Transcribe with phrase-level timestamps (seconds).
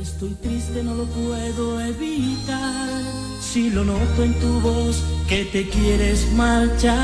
[0.00, 3.02] Estoy triste, no lo puedo evitar.
[3.40, 6.94] Si lo noto en tu voz que te quieres marchar.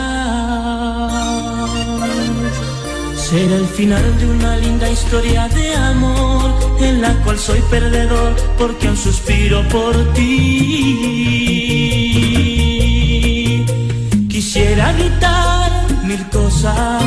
[3.16, 8.88] Será el final de una linda historia de amor en la cual soy perdedor porque
[8.88, 10.44] un suspiro por ti.
[14.28, 15.72] Quisiera gritar
[16.04, 17.02] mil cosas,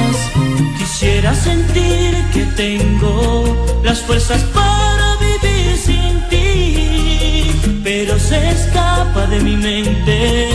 [0.77, 3.45] quisiera sentir que tengo
[3.83, 4.86] las fuerzas para
[6.29, 7.51] ti,
[7.83, 10.50] pero se escapa de mi mente.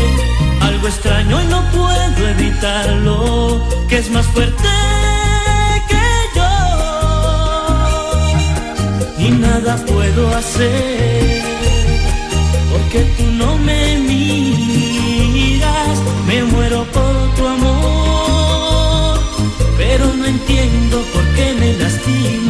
[0.61, 4.69] Algo extraño y no puedo evitarlo, que es más fuerte
[9.25, 11.43] y nada puedo hacer
[12.73, 15.23] porque tú no me miras,
[16.27, 19.21] me muero por tu amor,
[19.77, 22.42] pero no entiendo por qué me lastimas,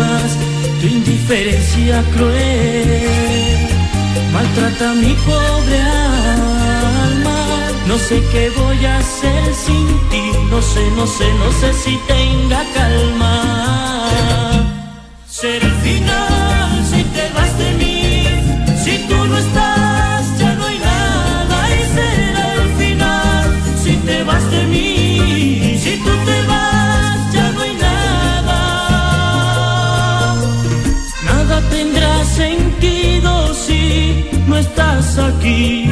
[0.93, 3.69] indiferencia cruel.
[4.33, 5.81] Maltrata mi pobre
[7.05, 7.39] alma,
[7.87, 11.99] no sé qué voy a hacer sin ti, no sé, no sé, no sé si
[12.07, 13.35] tenga calma.
[15.29, 16.32] Será el final
[32.35, 35.89] sentido si no estás aquí.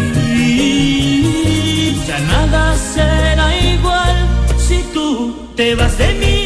[2.09, 4.17] Ya nada será igual
[4.57, 6.40] si tú te vas de mí.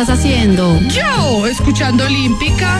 [0.00, 0.78] Estás haciendo?
[0.90, 2.78] Yo, escuchando Olímpica.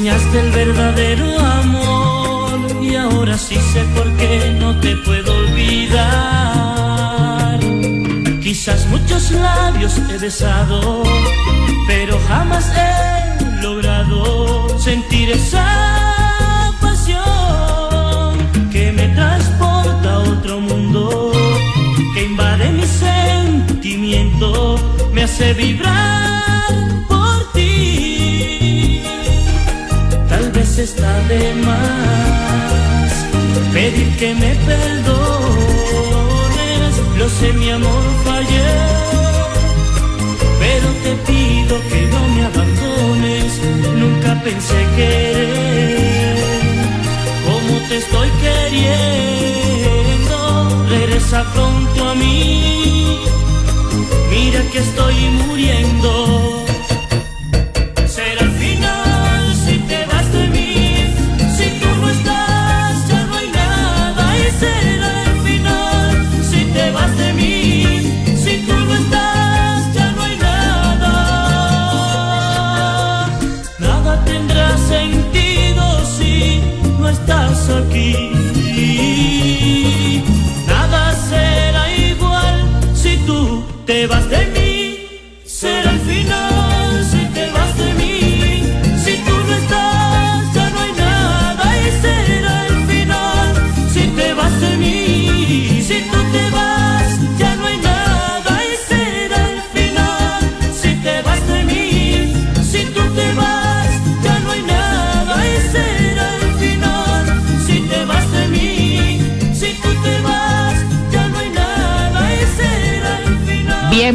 [0.00, 6.00] Enseñaste el verdadero amor y ahora sí sé por qué no te puedo olvidar.
[8.40, 11.02] Quizás muchos labios he besado,
[11.86, 18.38] pero jamás he logrado sentir esa pasión
[18.72, 21.30] que me transporta a otro mundo,
[22.14, 24.76] que invade mi sentimiento
[25.12, 26.29] me hace vibrar
[30.82, 33.12] está de más
[33.72, 35.10] pedir que me perdones.
[37.18, 38.72] Lo sé, mi amor, fallé.
[40.58, 43.60] Pero te pido que no me abandones.
[44.02, 46.38] Nunca pensé querer
[47.46, 50.38] como te estoy queriendo.
[50.88, 53.20] Regresa pronto a mí
[54.30, 55.16] mira que estoy
[55.46, 56.69] muriendo.
[77.90, 78.39] Aquí.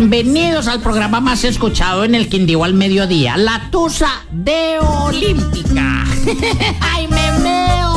[0.08, 6.04] bienvenidos al programa más escuchado en el Quindío al mediodía, La Tusa de Olímpica.
[6.80, 7.96] ¡Ay, me veo!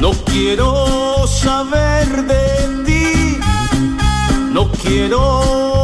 [0.00, 3.38] No quiero saber de ti,
[4.50, 5.83] no quiero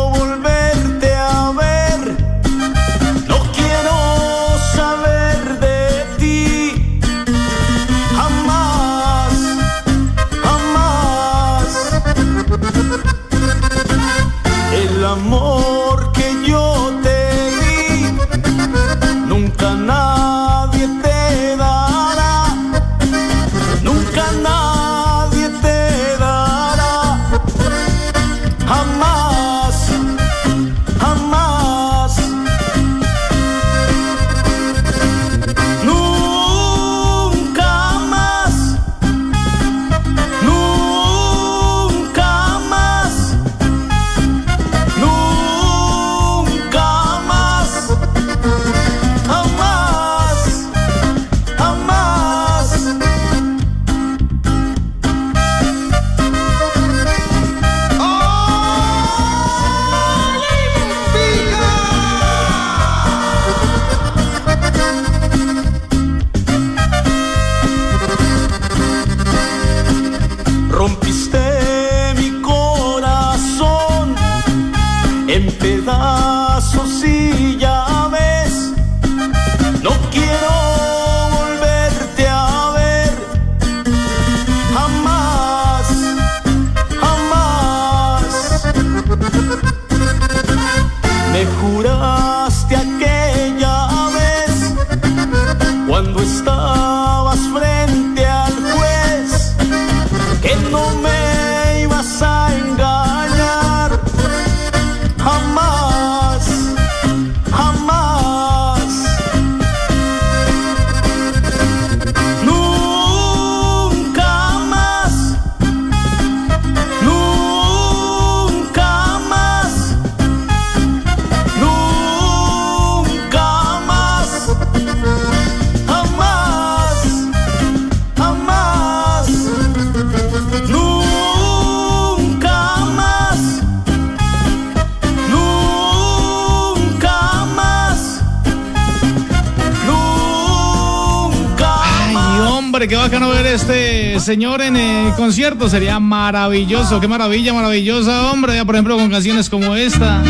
[144.31, 145.69] señor en el concierto.
[145.69, 148.55] Sería maravilloso, qué maravilla, maravillosa, hombre.
[148.55, 150.23] Ya, por ejemplo, con canciones como esta.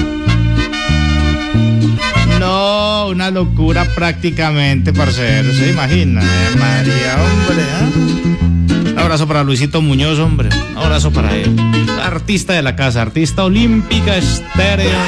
[2.39, 5.53] No, una locura prácticamente, parcero.
[5.53, 6.23] ¿Se imagina?
[6.23, 8.93] Eh, María, hombre.
[8.93, 10.49] Un abrazo para Luisito Muñoz, hombre.
[10.77, 11.55] Abrazo para él.
[12.03, 14.99] Artista de la casa, artista olímpica estéreo.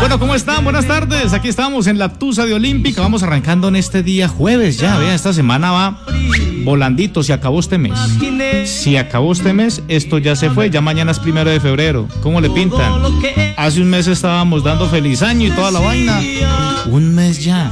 [0.00, 0.62] Bueno, ¿cómo están?
[0.64, 1.32] Buenas tardes.
[1.32, 3.00] Aquí estamos en la Tusa de Olímpica.
[3.00, 4.96] Vamos arrancando en este día jueves ya.
[4.98, 6.00] Vean, esta semana va
[6.64, 7.22] volandito.
[7.22, 7.98] Se acabó este mes.
[8.64, 10.70] Si acabó este mes, esto ya se fue.
[10.70, 12.06] Ya mañana es primero de febrero.
[12.22, 12.92] ¿Cómo le pintan?
[13.56, 16.20] Hace un mes estábamos dando feliz año y toda la vaina.
[16.86, 17.70] Un mes ya.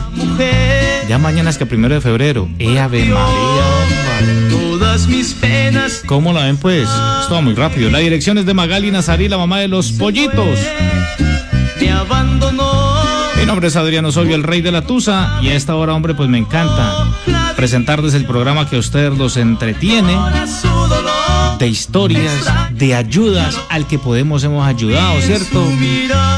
[1.09, 2.49] Ya mañana es que primero de febrero.
[2.59, 4.49] ¡Eh, Ave María!
[4.51, 6.89] Todas mis penas ¿Cómo la ven pues?
[7.21, 7.91] Esto va muy rápido.
[7.91, 10.59] La dirección es de Magali Nazarí, la mamá de los pollitos.
[11.97, 12.95] Abandonó.
[13.39, 15.39] Mi nombre es Adriano Osorio, el rey de la Tusa.
[15.43, 17.07] Y a esta hora, hombre, pues me encanta
[17.57, 20.17] presentarles el programa que a ustedes los entretiene.
[21.59, 25.67] De historias, de ayudas al que podemos hemos ayudado, ¿cierto?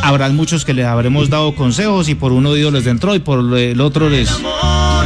[0.03, 3.19] Habrán muchos que le habremos dado consejos y por uno de ellos les entró y
[3.19, 4.31] por el otro les,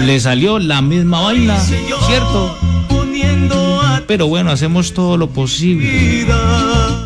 [0.05, 2.59] les salió la misma vaina, ¿cierto?
[4.07, 6.26] Pero bueno, hacemos todo lo posible.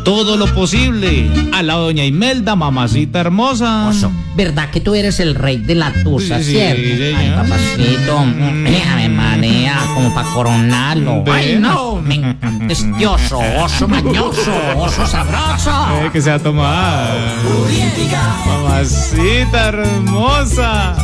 [0.07, 1.29] Todo lo posible.
[1.51, 3.89] A la doña Imelda, mamacita hermosa.
[3.89, 6.81] Oso, ¿verdad que tú eres el rey de la tusa, Sí, sí, cierto?
[6.81, 7.19] señor.
[7.19, 8.25] Ay, papacito,
[8.63, 11.25] déjame manea como para coronarlo.
[11.25, 11.31] Ve.
[11.33, 15.71] Ay, no, me encanta este oso, oso mañoso, oso sabroso.
[16.01, 17.13] Eh, que se va a tomar.
[18.47, 20.95] Mamacita hermosa.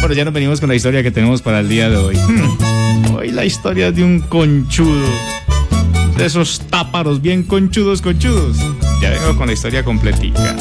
[0.00, 2.16] Bueno, ya nos venimos con la historia que tenemos para el día de hoy.
[2.16, 3.14] Hmm.
[3.16, 5.04] Hoy la historia de un conchudo.
[6.18, 8.56] De esos táparos bien conchudos, conchudos.
[9.00, 10.56] Ya vengo con la historia completica.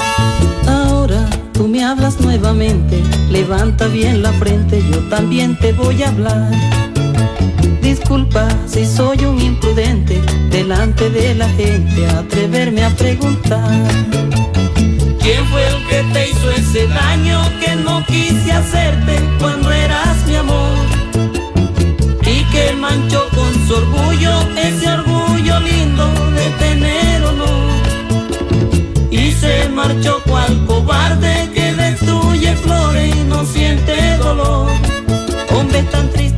[0.68, 6.52] Ahora tú me hablas nuevamente, levanta bien la frente, yo también te voy a hablar.
[7.82, 10.22] Disculpa si soy un imprudente,
[10.52, 13.88] delante de la gente, atreverme a preguntar.
[15.20, 20.36] ¿Quién fue el que te hizo ese daño que no quise hacerte cuando eras mi
[20.36, 20.78] amor?
[22.22, 24.88] Y que manchó con su orgullo ese
[26.00, 27.72] orgullo lindo de tener honor.
[29.12, 34.70] Y se marchó cual cobarde que destruye flores y no siente dolor.
[35.52, 36.37] Hombre tan triste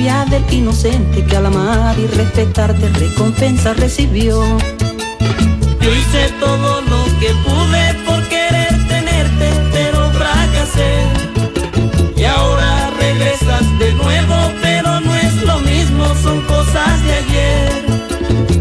[0.00, 4.40] del inocente que al amar y respetarte recompensa recibió.
[5.78, 11.02] Yo hice todo lo que pude por querer tenerte, pero fracasé.
[12.16, 17.84] Y ahora regresas de nuevo, pero no es lo mismo, son cosas de ayer.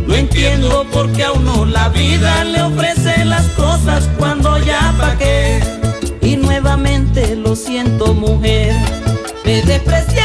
[0.08, 5.62] No entiendo por qué a uno la vida le ofrece las cosas cuando ya pagué.
[6.22, 8.75] Y nuevamente lo siento mujer,
[9.46, 10.18] Me despreciaste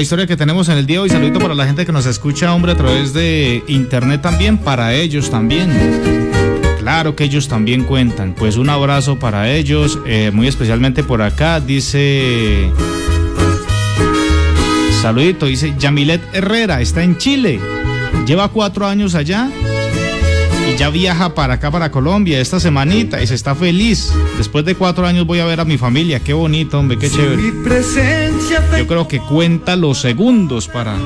[0.00, 1.10] la historia que tenemos en el día hoy.
[1.10, 5.30] Saludito para la gente que nos escucha, hombre, a través de internet también, para ellos
[5.30, 5.70] también.
[6.78, 8.34] Claro que ellos también cuentan.
[8.34, 12.70] Pues un abrazo para ellos, eh, muy especialmente por acá, dice...
[15.02, 17.60] Saludito, dice Yamilet Herrera, está en Chile,
[18.26, 19.50] lleva cuatro años allá
[20.68, 24.12] y ya viaja para acá, para Colombia, esta semanita y se está feliz.
[24.36, 27.42] Después de cuatro años voy a ver a mi familia, qué bonito, hombre, qué chévere.
[28.78, 30.96] Yo creo que cuenta los segundos para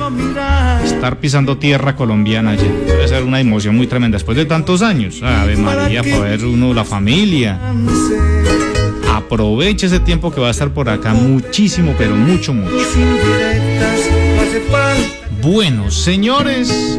[0.83, 2.63] estar pisando tierra colombiana allá.
[2.63, 4.17] Debe ser una emoción muy tremenda.
[4.17, 7.59] Después de tantos años, Ave María, para ver uno la familia.
[9.13, 12.75] Aproveche ese tiempo que va a estar por acá, muchísimo, pero mucho, mucho.
[15.41, 16.97] Bueno, señores,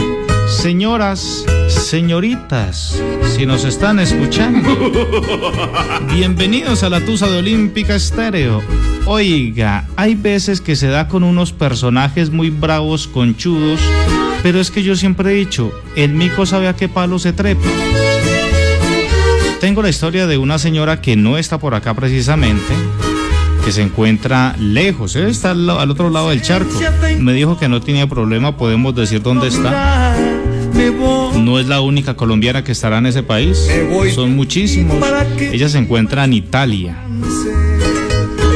[0.57, 3.01] señoras, señoritas,
[3.37, 4.69] si nos están escuchando,
[6.15, 8.63] bienvenidos a la Tusa de Olímpica Estéreo.
[9.05, 13.81] Oiga, hay veces que se da con unos personajes muy bravos, conchudos,
[14.43, 17.69] pero es que yo siempre he dicho, el mico sabe a qué palo se trepa.
[19.61, 22.73] Tengo la historia de una señora que no está por acá precisamente,
[23.65, 25.29] que se encuentra lejos, ¿eh?
[25.29, 26.79] está al, al otro lado del charco.
[27.21, 30.36] Me dijo que no tenía problema, podemos decir dónde está.
[31.43, 33.69] No es la única colombiana que estará en ese país,
[34.15, 34.97] son muchísimos.
[35.41, 36.97] Ella se encuentra en Italia.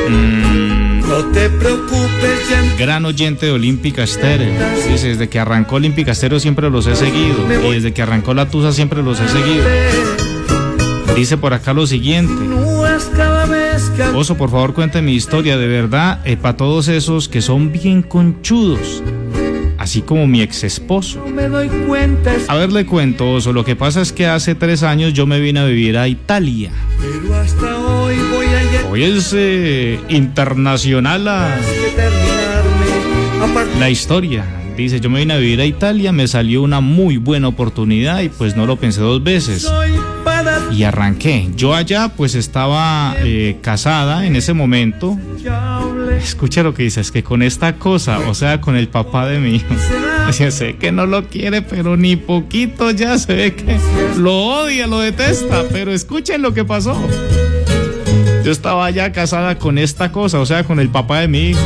[0.08, 4.52] Mm, No te preocupes, ya gran oyente de Olímpica Estéreo.
[4.90, 7.36] Dice, desde que arrancó Olímpica Estéreo siempre los he seguido.
[7.68, 9.64] Y desde que arrancó la Tusa siempre los he seguido.
[11.16, 12.32] Dice por acá lo siguiente.
[14.14, 19.02] Oso, por favor, cuente mi historia de verdad para todos esos que son bien conchudos.
[19.80, 21.24] Así como mi ex esposo.
[22.48, 23.54] A ver, le cuento, Oso.
[23.54, 26.70] Lo que pasa es que hace tres años yo me vine a vivir a Italia.
[27.00, 31.26] pero hasta hoy a es eh, internacional.
[33.40, 34.44] Aparte la historia.
[34.76, 38.28] Dice, yo me vine a vivir a Italia, me salió una muy buena oportunidad y
[38.28, 39.66] pues no lo pensé dos veces.
[40.72, 41.48] Y arranqué.
[41.56, 45.16] Yo allá pues estaba eh, casada en ese momento.
[46.22, 49.38] Escucha lo que dice, es que con esta cosa, o sea, con el papá de
[49.38, 49.74] mi hijo,
[50.50, 53.78] sé que no lo quiere, pero ni poquito ya se ve que
[54.16, 56.96] lo odia, lo detesta, pero escuchen lo que pasó.
[58.44, 61.60] Yo estaba ya casada con esta cosa, o sea, con el papá de mi hijo.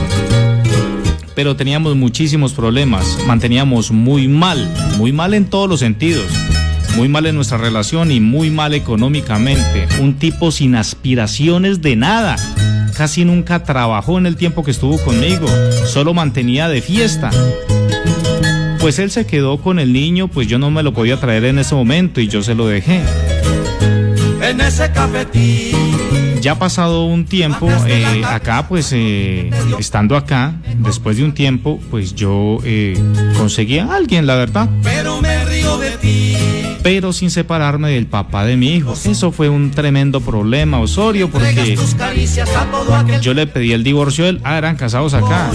[1.34, 6.26] Pero teníamos muchísimos problemas, manteníamos muy mal, muy mal en todos los sentidos,
[6.96, 9.86] muy mal en nuestra relación y muy mal económicamente.
[10.00, 12.36] Un tipo sin aspiraciones de nada.
[12.96, 15.48] Casi nunca trabajó en el tiempo que estuvo conmigo,
[15.86, 17.30] solo mantenía de fiesta.
[18.78, 21.58] Pues él se quedó con el niño, pues yo no me lo podía traer en
[21.58, 23.00] ese momento y yo se lo dejé.
[24.42, 25.74] En ese cafetín.
[26.40, 31.80] Ya ha pasado un tiempo, eh, acá pues eh, estando acá, después de un tiempo,
[31.90, 33.02] pues yo eh,
[33.38, 36.53] conseguí a alguien, la verdad, Pero me río de ti.
[36.84, 38.92] Pero sin separarme del papá de mi hijo.
[38.92, 41.78] Eso fue un tremendo problema, Osorio, porque
[43.22, 45.50] yo le pedí el divorcio a él, ah, eran casados acá,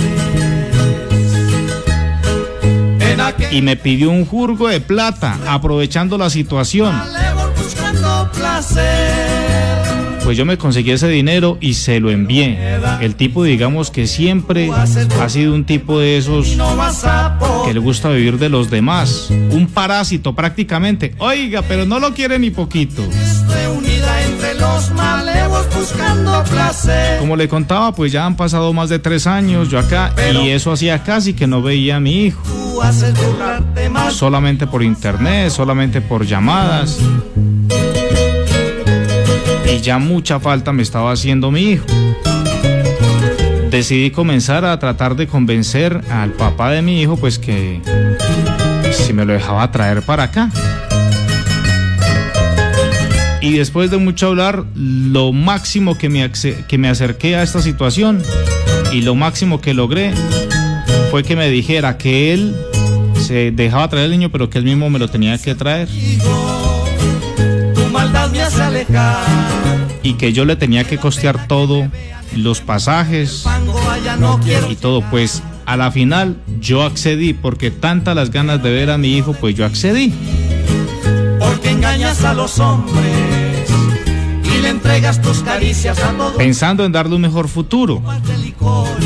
[3.51, 6.99] y me pidió un jurgo de plata, aprovechando la situación.
[7.13, 9.88] levo buscando placer.
[10.29, 12.55] Pues yo me conseguí ese dinero y se lo envié.
[13.01, 16.55] El tipo, digamos que siempre ha sido un tipo de esos
[17.65, 19.31] que le gusta vivir de los demás.
[19.31, 21.15] Un parásito prácticamente.
[21.17, 23.01] Oiga, pero no lo quiere ni poquito.
[27.19, 30.71] Como le contaba, pues ya han pasado más de tres años yo acá y eso
[30.71, 32.43] hacía casi que no veía a mi hijo.
[34.11, 36.99] Solamente por internet, solamente por llamadas.
[39.71, 41.85] Y ya mucha falta me estaba haciendo mi hijo.
[43.69, 47.81] Decidí comenzar a tratar de convencer al papá de mi hijo, pues que
[48.91, 50.49] si me lo dejaba traer para acá.
[53.41, 56.29] Y después de mucho hablar, lo máximo que me,
[56.67, 58.23] que me acerqué a esta situación
[58.91, 60.13] y lo máximo que logré
[61.11, 62.55] fue que me dijera que él
[63.15, 65.87] se dejaba traer el niño, pero que él mismo me lo tenía que traer
[68.31, 69.17] me hace alejar.
[70.03, 71.87] y que yo le tenía que costear todo,
[72.35, 73.45] los pasajes
[74.69, 75.01] y todo.
[75.09, 79.33] Pues a la final yo accedí porque tantas las ganas de ver a mi hijo,
[79.33, 80.13] pues yo accedí.
[81.39, 83.69] Porque engañas a los hombres
[84.43, 88.01] y le entregas tus caricias a todos Pensando en darle un mejor futuro.
[88.25, 89.05] de licores.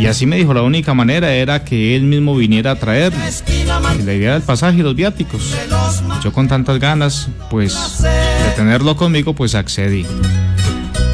[0.00, 3.18] Y así me dijo, la única manera era que él mismo viniera a traerlo.
[3.98, 5.54] Y la idea del pasaje y los viáticos.
[6.24, 10.06] Yo con tantas ganas, pues, de tenerlo conmigo, pues accedí.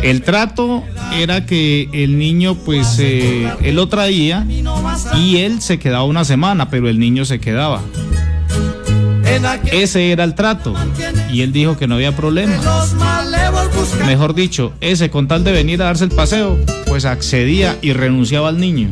[0.03, 4.47] El trato era que el niño, pues, eh, él lo traía
[5.17, 7.83] y él se quedaba una semana, pero el niño se quedaba.
[9.73, 10.75] Ese era el trato.
[11.33, 12.55] Y él dijo que no había problema.
[14.07, 18.49] Mejor dicho, ese con tal de venir a darse el paseo, pues accedía y renunciaba
[18.49, 18.91] al niño.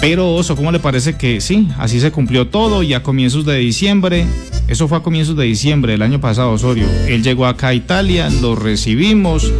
[0.00, 1.68] Pero Oso, ¿cómo le parece que sí?
[1.78, 4.26] Así se cumplió todo y a comienzos de diciembre,
[4.68, 6.86] eso fue a comienzos de diciembre del año pasado, Osorio.
[7.08, 9.52] Él llegó acá a Italia, lo recibimos,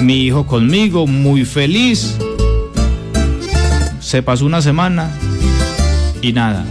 [0.00, 2.16] mi hijo conmigo, muy feliz.
[4.00, 5.10] Se pasó una semana
[6.22, 6.64] y nada.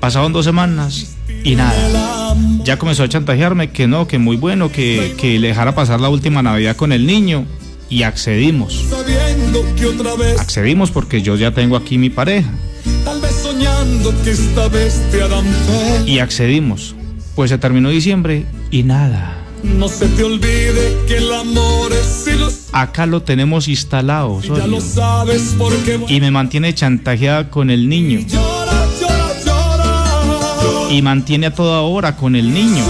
[0.00, 2.27] Pasaron dos semanas y nada.
[2.68, 6.10] Ya comenzó a chantajearme que no, que muy bueno, que, que le dejara pasar la
[6.10, 7.46] última Navidad con el niño.
[7.88, 8.84] Y accedimos.
[10.38, 12.50] Accedimos porque yo ya tengo aquí mi pareja.
[13.06, 16.08] tal vez soñando que esta vez te harán feliz.
[16.08, 16.94] Y accedimos.
[17.34, 19.38] Pues se terminó diciembre y nada.
[19.62, 22.68] No se te olvide que el amor es.
[22.72, 24.42] Acá lo tenemos instalado.
[24.42, 24.66] Ya Osorio.
[24.66, 28.26] lo sabes porque Y me mantiene chantajeada con el niño.
[30.90, 32.84] Y mantiene a toda hora con el niño.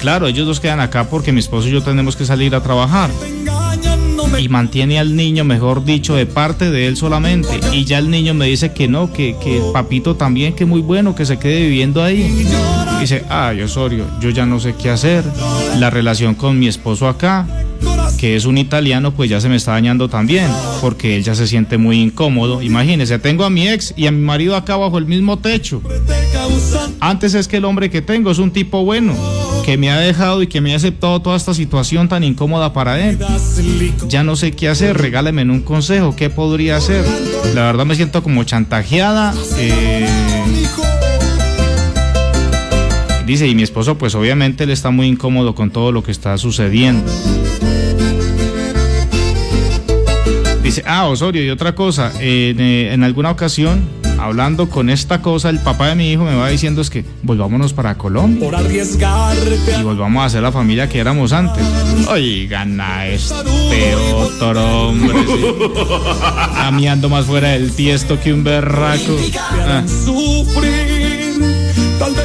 [0.00, 3.10] Claro, ellos dos quedan acá porque mi esposo y yo tenemos que salir a trabajar.
[4.38, 7.58] y mantiene al niño, mejor dicho, de parte de él solamente.
[7.72, 11.14] Y ya el niño me dice que no, que, que papito también, que muy bueno,
[11.14, 12.46] que se quede viviendo ahí.
[12.96, 15.24] Y dice, ay Osorio, yo ya no sé qué hacer.
[15.78, 17.46] La relación con mi esposo acá,
[18.16, 20.48] que es un italiano, pues ya se me está dañando también,
[20.80, 22.62] porque él ya se siente muy incómodo.
[22.62, 25.82] Imagínese, tengo a mi ex y a mi marido acá bajo el mismo techo.
[27.00, 29.14] Antes es que el hombre que tengo es un tipo bueno,
[29.64, 33.08] que me ha dejado y que me ha aceptado toda esta situación tan incómoda para
[33.08, 33.18] él.
[34.08, 37.04] Ya no sé qué hacer, regáleme un consejo, ¿qué podría hacer?
[37.54, 39.34] La verdad me siento como chantajeada.
[39.58, 40.06] eh,
[43.26, 46.38] dice, y mi esposo pues obviamente él está muy incómodo con todo lo que está
[46.38, 47.10] sucediendo.
[50.76, 55.48] Dice, ah, Osorio, y otra cosa, en, eh, en alguna ocasión, hablando con esta cosa,
[55.48, 59.78] el papá de mi hijo me va diciendo es que volvámonos para Colombia Por arriesgarte
[59.80, 61.64] y volvamos a ser la familia que éramos antes.
[62.10, 65.16] Oigan a este otro hombre.
[65.26, 66.86] sí.
[66.88, 69.16] Ando más fuera del tiesto que un berraco.
[69.66, 69.82] Ah,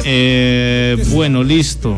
[0.04, 1.96] eh, bueno, listo.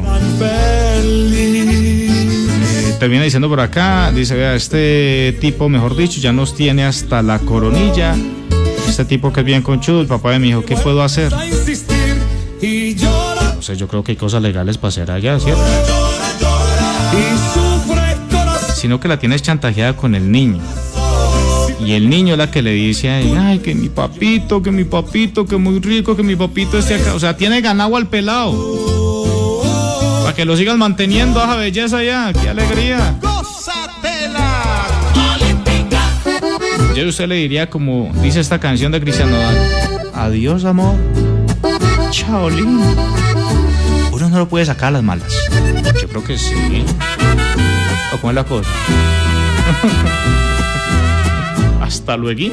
[3.04, 7.38] Termina diciendo por acá, dice, vea, este tipo, mejor dicho, ya nos tiene hasta la
[7.38, 8.16] coronilla.
[8.88, 11.34] Este tipo que es bien conchudo, el papá de mi hijo, ¿qué puedo hacer?
[11.34, 12.16] A insistir
[12.62, 15.62] y llora, O sea, yo creo que hay cosas legales para hacer allá, ¿cierto?
[18.74, 20.62] Sino que la tienes chantajeada con el niño.
[21.84, 24.70] Y el niño es la que le dice, a él, ay, que mi papito, que
[24.70, 27.12] mi papito, que muy rico, que mi papito esté acá.
[27.12, 28.93] O sea, tiene ganado al pelado.
[30.34, 33.14] Para que lo sigas manteniendo, esa belleza ya, qué alegría.
[33.22, 34.84] ¡Gózatela!
[36.96, 39.56] Yo a usted le diría como dice esta canción de Cristiano Nodal,
[40.12, 40.96] adiós amor,
[42.10, 42.84] chao lindo.
[44.10, 45.32] Uno no lo puede sacar a las malas.
[46.02, 46.84] Yo creo que sí.
[48.12, 48.70] ¿O cómo es la cosa?
[51.80, 52.52] Hasta luego.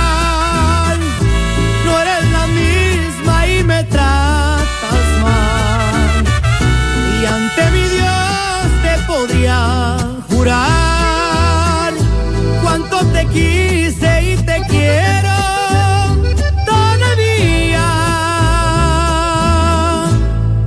[13.31, 15.37] quise y te quiero
[16.65, 17.87] todavía.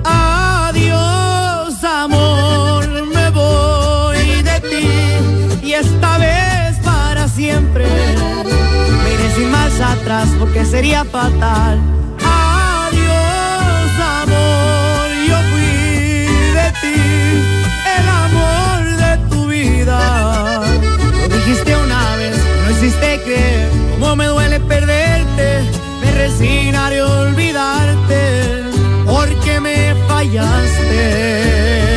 [0.05, 7.87] Adiós, amor, me voy de ti y esta vez para siempre.
[9.03, 11.81] Me iré sin más atrás porque sería fatal
[26.39, 28.65] sin haré olvidarte
[29.07, 31.94] porque me fallaste.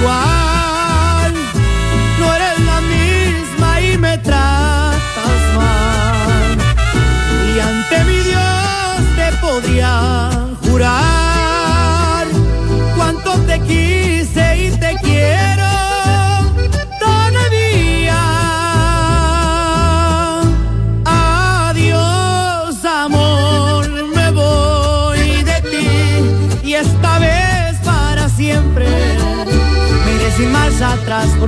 [0.00, 0.29] you.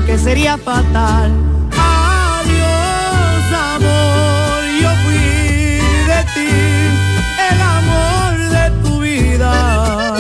[0.07, 1.31] que sería fatal.
[1.73, 6.53] Adiós, amor, yo fui de ti,
[7.51, 10.15] el amor de tu vida.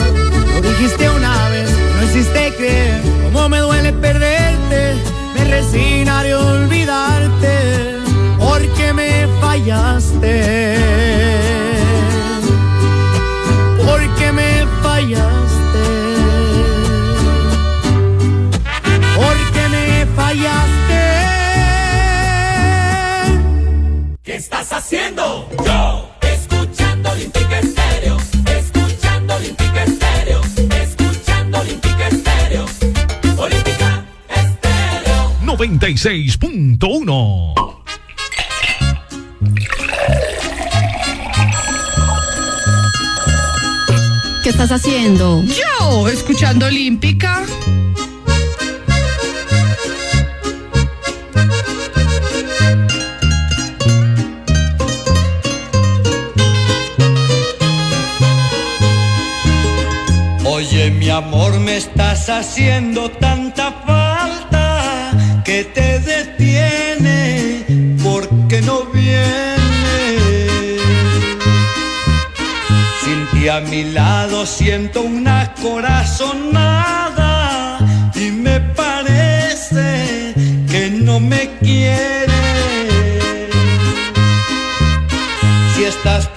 [0.54, 4.94] Lo dijiste una vez, no hiciste creer, cómo me duele perderte,
[5.34, 6.81] me resignaré a olvidar.
[35.82, 37.54] 96.1.
[44.44, 45.42] ¿Qué estás haciendo?
[45.42, 47.44] Yo, escuchando Olímpica.
[65.52, 67.66] que te detiene
[68.02, 70.00] porque no viene.
[73.02, 77.34] Sin ti a mi lado siento una corazonada
[78.14, 80.32] y me parece
[80.70, 82.32] que no me quiere.
[85.74, 86.31] Si estás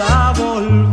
[0.00, 0.87] a volver.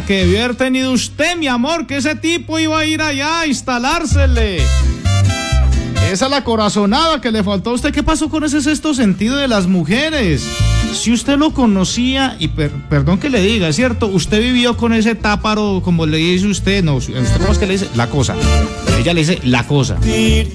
[0.00, 3.40] La que debió haber tenido usted, mi amor, que ese tipo iba a ir allá
[3.40, 4.58] a instalársele.
[6.10, 7.92] Esa es la corazonada que le faltó a usted.
[7.92, 10.42] ¿Qué pasó con ese sexto sentido de las mujeres?
[10.94, 14.06] Si usted lo conocía, y per- perdón que le diga, ¿cierto?
[14.08, 17.74] Usted vivió con ese táparo, como le dice usted, no, usted cómo es que le
[17.74, 18.34] dice la cosa.
[18.98, 19.98] Ella le dice la cosa.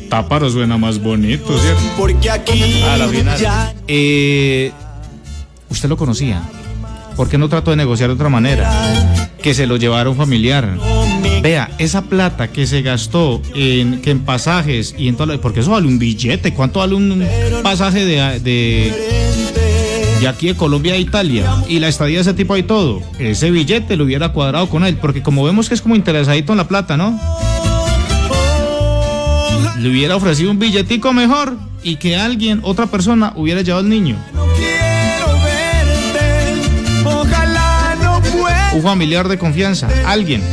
[0.09, 1.81] Táparo suena más bonito, ¿cierto?
[1.97, 3.39] Porque aquí A la final.
[3.39, 4.71] ya Eh,
[5.69, 6.41] usted lo conocía.
[7.15, 9.24] ¿Por qué no trató de negociar de otra manera?
[9.45, 10.75] Que se lo llevara un familiar.
[11.43, 15.59] Vea, esa plata que se gastó en, que en pasajes y en todo lo- porque
[15.59, 16.51] eso vale un billete.
[16.51, 17.23] ¿Cuánto vale un
[17.61, 18.91] pasaje de, de,
[20.19, 21.45] de aquí de Colombia a Italia?
[21.69, 23.03] Y la estadía de ese tipo y todo.
[23.19, 26.57] Ese billete lo hubiera cuadrado con él, porque como vemos que es como interesadito en
[26.57, 27.19] la plata, ¿no?
[29.79, 34.17] Le hubiera ofrecido un billetico mejor y que alguien, otra persona, hubiera llevado al niño.
[38.75, 40.43] Un familiar de confianza, alguien.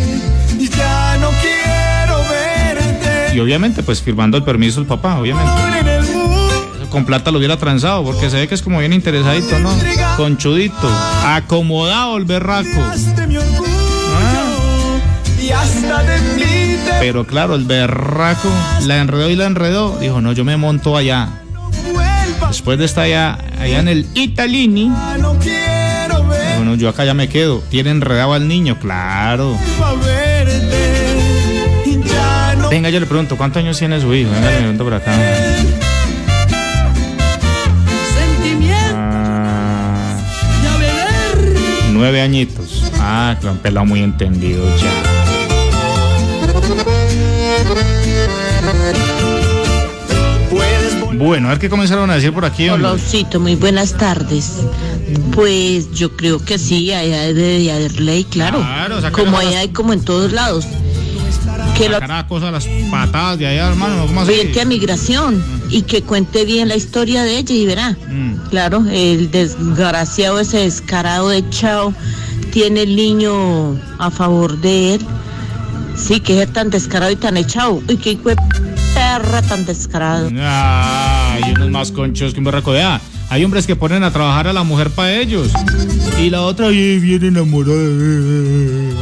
[0.56, 3.35] Ya no quiero verte.
[3.35, 5.50] Y obviamente, pues firmando el permiso del papá, obviamente.
[6.88, 9.70] Con plata lo hubiera transado, porque se ve que es como bien interesadito, ¿no?
[10.16, 10.88] Conchudito,
[11.24, 12.68] acomodado el berraco.
[13.16, 13.26] te
[17.00, 18.48] Pero claro, el berraco
[18.87, 19.98] la enredó y la enredó.
[19.98, 21.28] Dijo, no, yo me monto allá.
[22.46, 24.92] Después de estar allá, allá en el Italini,
[26.72, 27.62] no yo acá ya me quedo.
[27.70, 29.56] Tiene enredado al niño, claro.
[32.70, 34.30] Venga, yo le pregunto, ¿cuántos años tiene su hijo?
[34.30, 35.12] Venga, le pregunto por acá.
[38.14, 40.16] Sentimiento Ah,
[41.92, 42.85] nueve añitos.
[42.98, 44.90] Ah, claro, un pelado muy entendido ya.
[51.14, 52.68] Bueno, a ver qué comenzaron a decir por aquí.
[52.68, 54.64] Hola, Osito, muy buenas tardes.
[55.33, 58.59] Pues yo creo que sí, allá debe de haber ley, claro.
[58.59, 60.66] Claro, como las- allá hay como en todos lados.
[61.77, 61.98] Que lo
[62.29, 64.07] cosa las patadas de allá, hermano.
[64.07, 64.33] ¿Cómo así?
[64.33, 67.96] oriente a migración y que cuente bien la historia de ella y verá.
[68.09, 68.35] Mm.
[68.51, 71.94] Claro, el desgraciado, ese descarado de Chao,
[72.53, 75.01] tiene el niño a favor de él.
[75.96, 77.83] Sí, que es tan descarado y tan echado.
[77.88, 78.37] Y que de
[78.94, 80.31] perra tan descarado.
[80.40, 82.72] Ay, unos más conchos que un berraco.
[82.72, 83.01] Vea,
[83.33, 85.49] hay hombres que ponen a trabajar a la mujer para ellos.
[86.21, 87.81] Y la otra viene enamorada.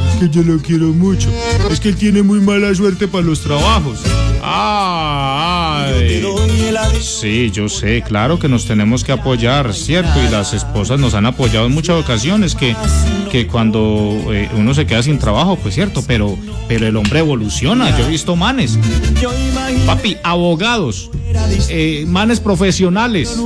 [0.09, 1.29] Es que yo lo quiero mucho.
[1.69, 3.99] Es que él tiene muy mala suerte para los trabajos.
[4.41, 6.23] Ay.
[7.01, 10.23] Sí, yo sé, claro que nos tenemos que apoyar, ¿cierto?
[10.25, 12.73] Y las esposas nos han apoyado en muchas ocasiones que,
[13.29, 16.37] que cuando eh, uno se queda sin trabajo, pues cierto, pero,
[16.69, 17.97] pero el hombre evoluciona.
[17.97, 18.79] Yo he visto manes,
[19.85, 21.11] papi, abogados,
[21.69, 23.37] eh, manes profesionales.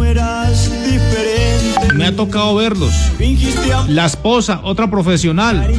[1.95, 2.93] Me ha tocado verlos.
[3.87, 5.71] La esposa, otra profesional.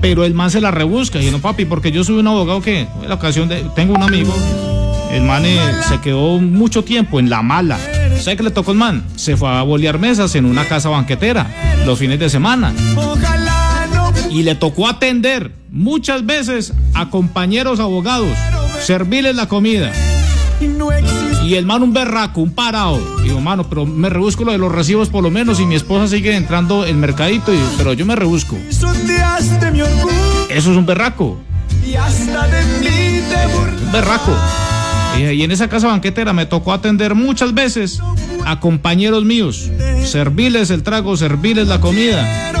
[0.00, 1.20] Pero el man se la rebusca.
[1.20, 3.64] Y yo, no, papi, porque yo soy un abogado que, en la ocasión de.
[3.74, 4.34] Tengo un amigo.
[5.12, 5.58] El man eh,
[5.88, 7.78] se quedó mucho tiempo en la mala.
[8.20, 9.04] ¿Sabe qué le tocó el man?
[9.16, 11.46] Se fue a bolear mesas en una casa banquetera
[11.84, 12.72] los fines de semana.
[14.30, 18.36] Y le tocó atender muchas veces a compañeros abogados,
[18.80, 19.92] servirles la comida.
[21.44, 23.00] Y el man un berraco, un parado.
[23.22, 26.06] Digo, mano, pero me rebusco lo de los recibos por lo menos y mi esposa
[26.08, 28.56] sigue entrando en mercadito, pero yo me rebusco.
[30.48, 31.38] Eso es un berraco,
[31.86, 34.36] y hasta de mí te un berraco.
[35.18, 38.00] Y, en esa casa banquetera me tocó atender muchas veces
[38.46, 39.70] a compañeros míos,
[40.04, 42.52] servirles el trago, servirles la comida.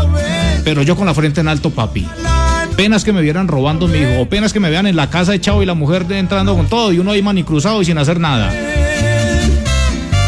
[0.64, 2.06] Pero yo con la frente en alto, papi.
[2.76, 5.62] Penas que me vieran robando mi hijo, penas que me vean en la casa echado
[5.62, 8.69] y la mujer entrando con todo y uno ahí manicruzado y sin hacer nada.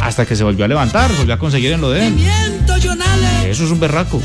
[0.02, 2.14] Hasta que se volvió a levantar, volvió a conseguir en lo de él.
[3.46, 4.20] Eso es un berraco.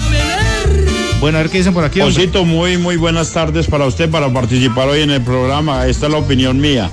[1.19, 2.01] Bueno, a ver qué dicen por aquí.
[2.01, 2.23] hombre.
[2.23, 5.85] Osito, muy, muy buenas tardes para usted, para participar hoy en el programa.
[5.85, 6.91] Esta es la opinión mía.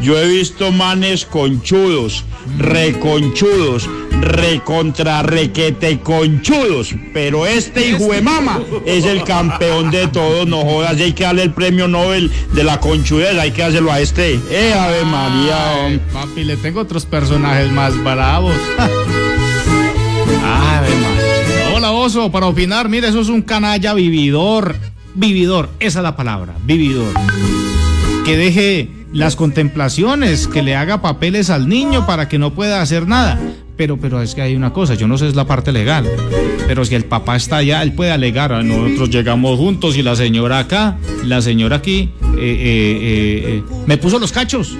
[0.00, 2.24] Yo he visto manes conchudos,
[2.58, 3.88] reconchudos,
[4.24, 6.94] recontra requete conchudos.
[7.12, 11.00] Pero este hijo de mama es el campeón de todos, no jodas.
[11.00, 14.40] Hay que darle el premio Nobel de la conchudez, hay que hacerlo a este.
[14.50, 15.84] ¡Eh, Ave María!
[15.86, 18.56] Ay, papi, le tengo otros personajes más bravos.
[20.44, 21.76] Ave María.
[21.76, 24.76] Hola, oso, para opinar, mire, eso es un canalla vividor.
[25.14, 27.12] Vividor, esa es la palabra, vividor.
[28.24, 33.06] Que deje las contemplaciones, que le haga papeles al niño para que no pueda hacer
[33.06, 33.38] nada.
[33.76, 36.08] Pero, pero es que hay una cosa, yo no sé es la parte legal,
[36.68, 40.14] pero si el papá está allá, él puede alegar, "Ah, nosotros llegamos juntos y la
[40.14, 44.76] señora acá, la señora aquí, eh, eh, eh, me puso los cachos.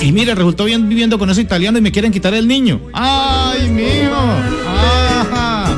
[0.00, 2.80] Y mire, resultó bien viviendo con ese italiano y me quieren quitar el niño.
[2.92, 4.10] ¡Ay, mío!
[4.66, 5.76] ¡Ajá!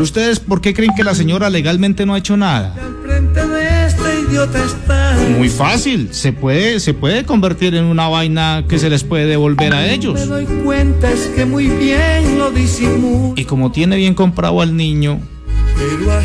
[0.00, 2.74] ¿Ustedes por qué creen que la señora legalmente no ha hecho nada?
[3.04, 5.01] Frente de este idiota está.
[5.30, 9.72] Muy fácil, se puede, se puede convertir en una vaina que se les puede devolver
[9.72, 10.14] a ellos.
[10.14, 13.34] Me doy cuenta es que muy bien lo disimula.
[13.40, 15.20] Y como tiene bien comprado al niño,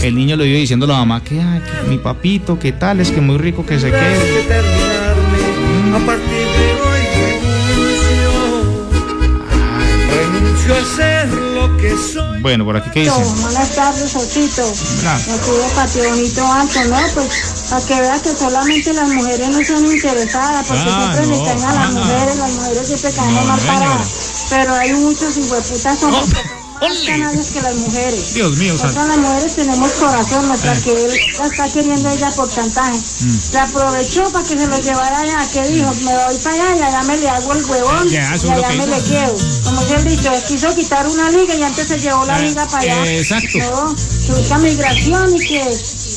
[0.01, 2.99] el niño le vive diciendo a la mamá que, ay, que mi papito, que tal,
[2.99, 4.43] es que muy rico que se que quede.
[4.47, 5.95] terminarme.
[5.95, 6.36] A partir
[10.69, 12.41] A ser lo que soy.
[12.41, 13.41] Bueno, por aquí, ¿qué dicen?
[13.41, 14.63] Buenas tardes, Osito.
[15.05, 15.15] Ah.
[15.15, 16.97] Aquí de Patio Bonito Alto, ¿no?
[17.13, 17.27] Pues
[17.69, 21.43] para que veas que solamente las mujeres no son interesadas, porque Ah, siempre no.
[21.43, 21.91] le caen a las Ah.
[21.91, 24.07] mujeres, las mujeres siempre caen No, mal paradas.
[24.49, 26.13] Pero hay muchos hijueputas son
[26.79, 28.33] Más que las mujeres.
[28.35, 29.03] Dios mío, santo.
[29.07, 30.81] las mujeres tenemos corazón, nuestra Eh.
[30.83, 32.97] que él la está queriendo ella por chantaje.
[32.97, 33.39] Mm.
[33.51, 36.81] Se aprovechó para que se lo llevara allá, que dijo, me voy para allá y
[36.83, 39.35] allá me le hago el huevón Ya, y allá me le quedo.
[39.63, 42.67] Como dice el dicho, quiso quitar una liga y antes se llevó la Eh, liga
[42.67, 43.05] para allá.
[43.11, 43.57] eh, exacto.
[43.57, 45.63] No, que busca migración y que,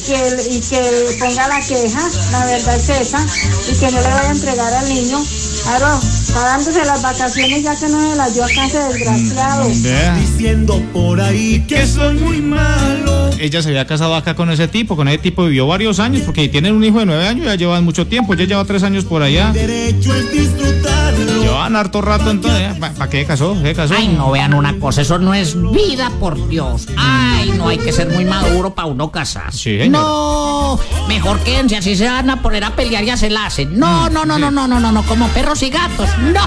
[0.06, 3.26] que, y que ponga la queja, la verdad es esa,
[3.70, 5.24] y que no le vaya a entregar al niño.
[5.64, 9.68] Claro, está dándose las vacaciones ya que no se las dio acá ese desgraciado.
[9.82, 10.14] Vea.
[10.16, 13.30] Diciendo por ahí que soy muy malo.
[13.40, 16.48] Ella se había casado acá con ese tipo, con ese tipo vivió varios años, porque
[16.48, 19.22] tienen un hijo de nueve años, ya llevan mucho tiempo, ya lleva tres años por
[19.22, 19.50] allá.
[19.52, 21.42] Derecho es disfrutarlo.
[21.42, 23.56] Llevan harto rato entonces, ¿para qué casó?
[23.62, 23.94] ¿Qué casó?
[23.96, 26.86] Ay, no vean una cosa, eso no es vida, por Dios.
[26.96, 29.58] Ay, no hay que ser muy maduro para uno casarse.
[29.58, 30.04] Sí, señora.
[30.04, 30.78] no,
[31.08, 33.78] mejor quédense, así se van a poner a pelear y a se la hacen.
[33.78, 36.08] No, Mm, no, no, no, no, no, no, no, como perros y gatos.
[36.20, 36.44] No.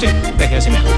[0.00, 0.06] Sí,
[0.38, 0.90] deje así mejor.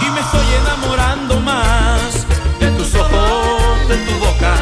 [0.00, 2.26] Y me estoy enamorando más
[2.58, 4.54] de tus ojos, de tu boca.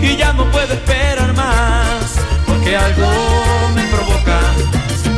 [0.00, 3.08] Y ya no puedo esperar más, porque algo
[3.74, 4.40] me provoca.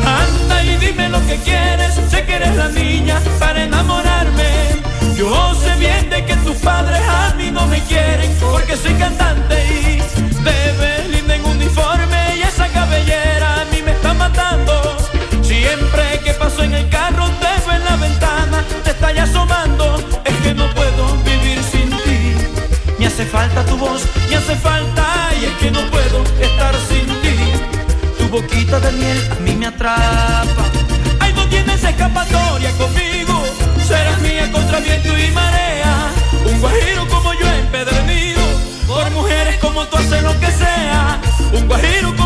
[0.05, 4.81] Anda y dime lo que quieres, sé que eres la niña para enamorarme.
[5.17, 9.55] Yo sé bien de que tus padres a mí no me quieren, porque soy cantante
[9.67, 10.73] y te
[15.75, 20.05] Siempre que paso en el carro te veo en la ventana, te está ya asomando,
[20.23, 22.35] es que no puedo vivir sin ti.
[22.99, 27.07] Me hace falta tu voz, me hace falta y es que no puedo estar sin
[27.23, 27.37] ti.
[28.19, 30.65] Tu boquita de miel a mí me atrapa.
[31.21, 33.43] Ay, no tienes escapatoria conmigo,
[33.89, 36.13] serás mía contra viento y marea.
[36.45, 38.43] Un guajiro como yo empedernido,
[38.87, 41.19] por mujeres como tú haces lo que sea.
[41.55, 42.22] Un guajiro como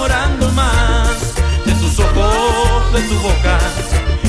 [0.00, 1.34] enamorando más
[1.66, 3.58] de tus ojos, de tu boca.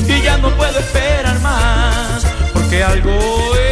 [0.06, 3.18] Y ya no puedo esperar más, porque algo
[3.56, 3.71] échale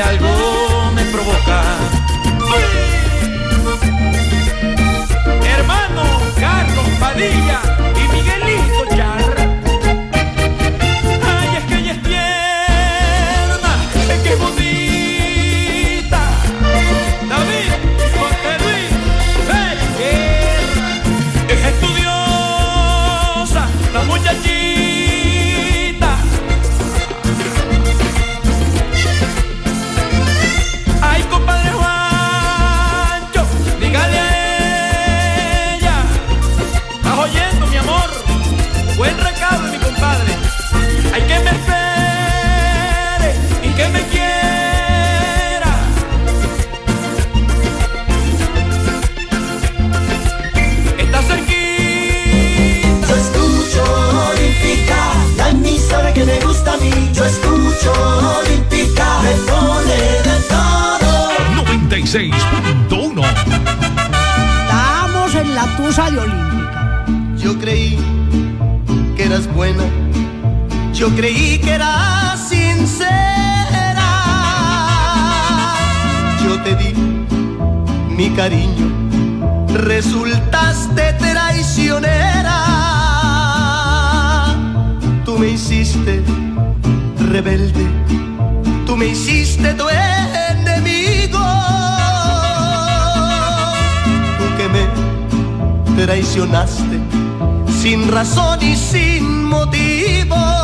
[0.00, 1.62] algo me provoca.
[5.44, 6.02] Hermano
[6.38, 7.60] Carlos Padilla
[7.94, 8.45] y Miguel
[65.76, 67.04] gentuza de olímpica.
[67.36, 67.98] Yo creí
[69.16, 69.84] que eras buena,
[70.92, 73.10] yo creí que eras sincera.
[76.44, 76.94] Yo te di
[78.16, 78.86] mi cariño,
[79.74, 82.62] resultaste traicionera.
[85.24, 86.22] Tú me hiciste
[87.30, 87.86] rebelde,
[88.86, 91.38] tú me hiciste tu enemigo.
[96.06, 97.00] traicionaste
[97.82, 100.55] sin razón y sin motivo.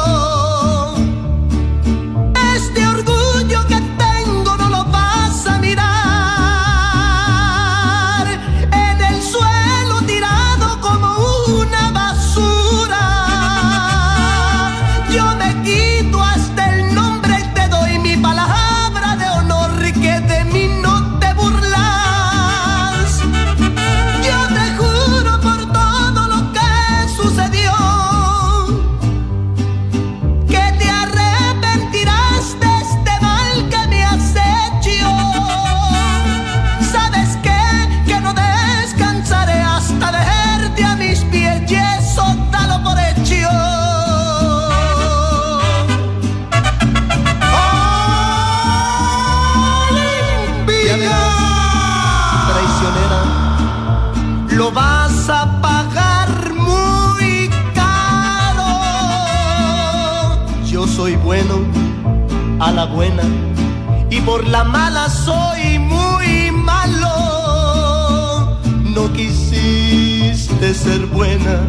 [64.11, 68.59] y por la mala soy muy malo.
[68.95, 71.61] No quisiste ser buena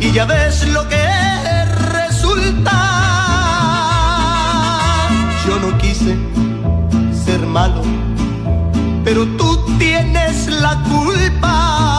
[0.00, 1.06] y ya ves lo que
[1.92, 2.72] resulta.
[5.46, 6.16] Yo no quise
[7.24, 7.80] ser malo,
[9.04, 11.97] pero tú tienes la culpa.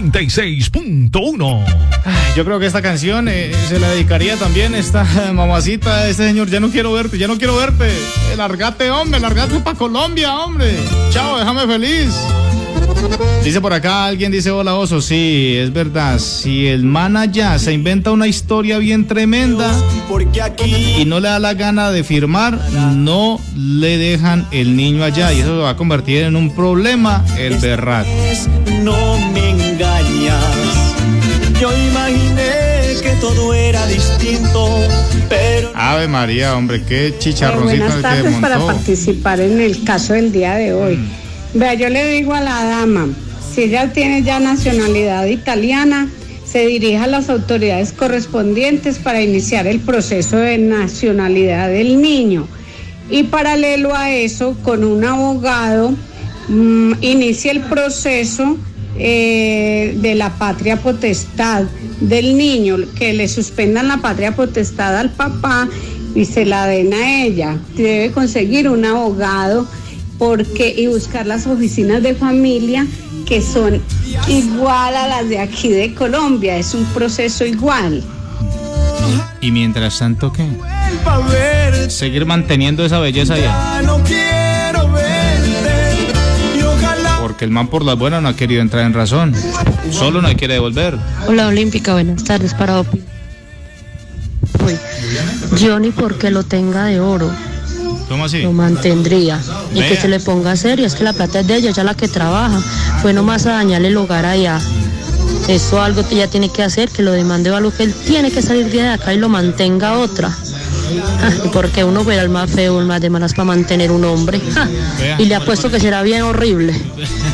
[0.00, 1.64] 96.1.
[2.36, 6.60] Yo creo que esta canción eh, se la dedicaría también esta mamacita, este señor, ya
[6.60, 7.90] no quiero verte, ya no quiero verte.
[8.36, 10.74] Largate, hombre, largate para Colombia, hombre.
[11.10, 12.14] Chao, déjame feliz.
[13.44, 17.72] Dice por acá, alguien dice, hola oso, sí, es verdad, si el man allá se
[17.72, 19.72] inventa una historia bien tremenda
[20.98, 22.58] y no le da la gana de firmar,
[22.94, 27.24] no le dejan el niño allá y eso se va a convertir en un problema,
[27.38, 28.08] el berraco.
[28.82, 30.44] No me engañas.
[31.60, 32.50] Yo imaginé
[33.02, 34.78] que todo era distinto,
[35.28, 39.82] pero Ave María, hombre, qué Eh, chicharroncito buenas el que tardes para participar en el
[39.84, 40.98] caso del día de hoy.
[41.52, 43.08] Vea, yo le digo a la dama,
[43.52, 46.08] si ella tiene ya nacionalidad italiana,
[46.44, 52.46] se dirija a las autoridades correspondientes para iniciar el proceso de nacionalidad del niño.
[53.10, 55.92] Y paralelo a eso, con un abogado,
[56.48, 58.56] mm, inicia el proceso
[58.96, 61.64] eh, de la patria potestad
[62.00, 65.68] del niño, que le suspendan la patria potestad al papá
[66.14, 67.58] y se la den a ella.
[67.76, 69.66] Debe conseguir un abogado
[70.20, 72.86] porque y buscar las oficinas de familia
[73.24, 73.80] que son
[74.28, 78.04] igual a las de aquí de Colombia, es un proceso igual.
[79.40, 80.46] Y mientras tanto, ¿qué?
[81.88, 83.80] Seguir manteniendo esa belleza ya.
[87.22, 89.34] Porque el man por las buenas no ha querido entrar en razón.
[89.90, 90.98] Solo no quiere devolver.
[91.28, 92.84] Hola Olímpica, buenas tardes para
[95.56, 97.30] Yo ni porque lo tenga de oro,
[98.10, 98.42] ¿Cómo así?
[98.42, 99.40] lo mantendría.
[99.72, 101.86] Y que se le ponga serio, es que la plata es de ella, ella es
[101.86, 102.60] la que trabaja.
[103.00, 104.60] Fue nomás a dañarle el hogar allá.
[105.46, 108.42] Eso algo que ella tiene que hacer, que lo demande algo que él tiene que
[108.42, 110.36] salir de acá y lo mantenga otra.
[111.52, 114.40] Porque uno ve al más feo, el más de malas para mantener un hombre.
[115.18, 116.74] Y le apuesto que será bien horrible.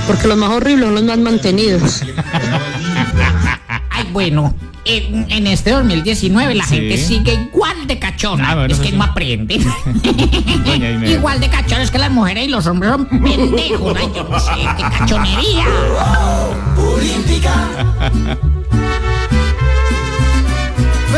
[0.07, 2.03] Porque los más horribles son los más mantenidos.
[3.91, 4.55] Ay, bueno,
[4.87, 6.77] en, en este 2019 la Sí.
[6.77, 8.51] gente sigue igual de cachona.
[8.51, 9.11] Ah, bueno, es que no sí.
[9.11, 9.65] aprenden.
[10.65, 11.11] Doña Imelda.
[11.17, 13.97] igual de cachones que las mujeres y los hombres son pendejos.
[13.99, 15.65] Ay, yo no sé, qué cachonería.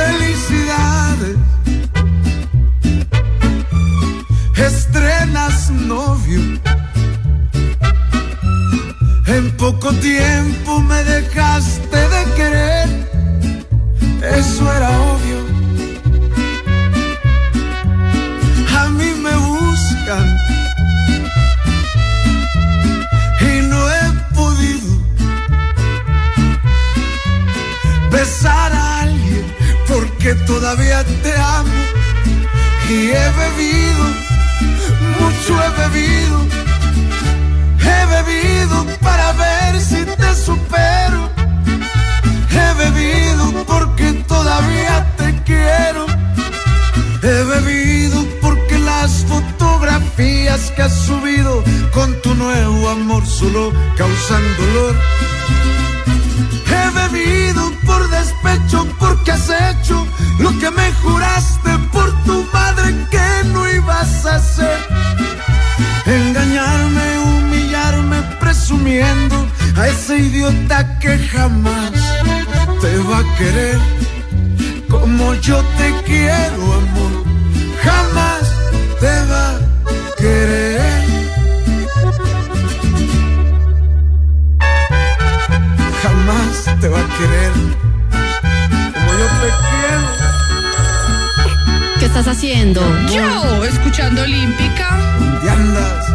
[0.08, 1.36] Felicidades.
[4.56, 6.40] Estrenas novio.
[9.26, 13.07] En poco tiempo me dejaste de querer.
[14.36, 15.38] Eso era obvio.
[18.78, 20.38] A mí me buscan.
[23.40, 24.90] Y no he podido
[28.10, 29.44] besar a alguien
[29.86, 31.72] porque todavía te amo
[32.88, 34.04] y he bebido,
[35.20, 36.46] mucho he bebido,
[37.80, 41.30] he bebido para ver si te supero,
[42.78, 46.06] bebido porque todavía te quiero,
[47.22, 51.62] he bebido porque las fotografías que has subido
[51.92, 54.94] con tu nuevo amor solo causan dolor.
[56.72, 60.06] He bebido por despecho porque has hecho
[60.38, 64.78] lo que me juraste por tu madre que no ibas a hacer.
[66.06, 72.17] Engañarme, humillarme, presumiendo a ese idiota que jamás
[72.80, 73.78] te va a querer
[74.88, 77.24] como yo te quiero, amor.
[77.82, 78.42] Jamás
[79.00, 81.08] te va a querer.
[86.02, 87.52] jamás te va a querer
[88.94, 90.08] como yo te quiero.
[91.98, 92.80] ¿Qué estás haciendo?
[93.08, 94.88] Yo, escuchando Olímpica.
[95.18, 96.07] ¿Dónde andas?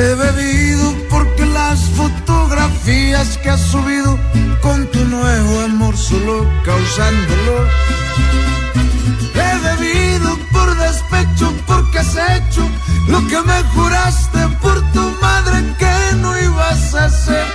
[0.00, 4.18] He bebido porque las fotografías que has subido
[4.60, 7.66] con tu nuevo amor solo causan dolor.
[9.34, 12.68] He bebido por despecho porque has hecho
[13.08, 17.46] lo que me juraste por tu madre que no ibas a hacer.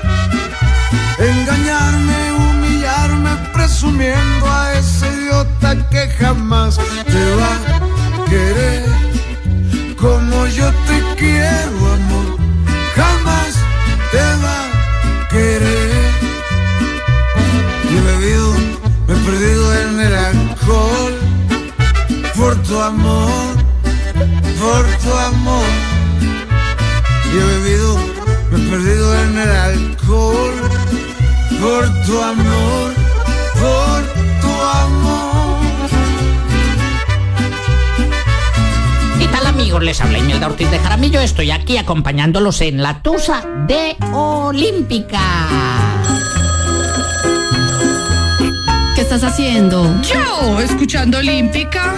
[1.19, 7.72] Engañarme, humillarme, presumiendo a ese idiota que jamás te va a
[32.13, 32.93] tu amor,
[33.59, 34.01] por
[34.41, 35.89] tu amor.
[39.17, 39.81] ¿Qué tal amigos?
[39.81, 41.21] les habla Imelda Ortiz de Jaramillo.
[41.21, 45.21] Estoy aquí acompañándolos en la Tusa de Olímpica.
[48.93, 49.99] ¿Qué estás haciendo?
[50.03, 51.95] Yo, escuchando Olímpica.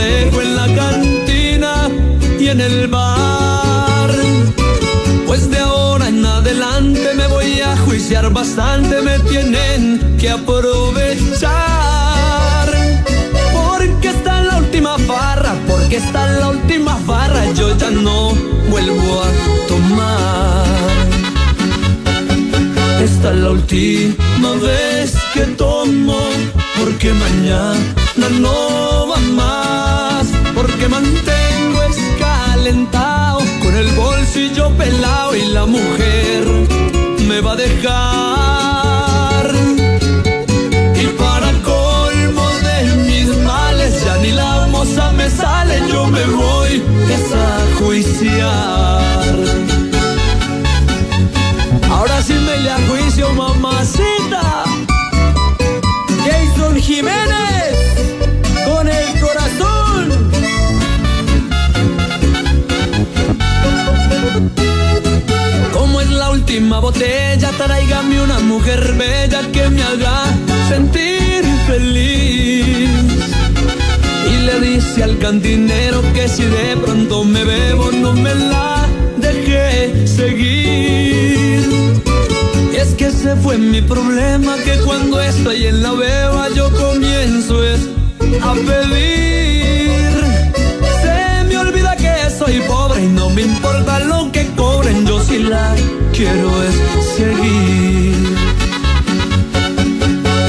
[0.00, 1.72] Dejo en la cantina
[2.38, 4.10] y en el bar.
[5.26, 11.50] Pues de ahora en adelante me voy a juiciar bastante, me tienen que aprovechar.
[13.52, 18.18] Porque está en la última farra, porque está en la última farra, yo ya no
[18.70, 19.28] vuelvo a
[19.68, 21.00] tomar.
[23.08, 26.20] Esta es la última vez que tomo,
[26.78, 29.69] porque mañana no va más,
[32.70, 36.44] con el bolsillo pelado y la mujer
[37.26, 37.86] me va a dejar.
[40.94, 46.84] Y para colmo de mis males, ya ni la moza me sale, yo me voy
[47.34, 49.34] a juiciar.
[51.90, 52.34] Ahora sí
[66.80, 70.24] botella, tráigame una mujer bella que me haga
[70.68, 72.88] sentir feliz.
[74.30, 78.86] Y le dice al cantinero que si de pronto me bebo, no me la
[79.18, 81.60] deje seguir.
[82.72, 87.62] Y es que ese fue mi problema, que cuando estoy en la beba yo comienzo
[87.62, 87.80] es
[88.42, 89.90] a pedir.
[91.02, 95.38] Se me olvida que soy pobre y no me importa lo que cobren, yo si
[95.40, 95.74] la
[96.20, 96.76] quiero es
[97.16, 98.36] seguir.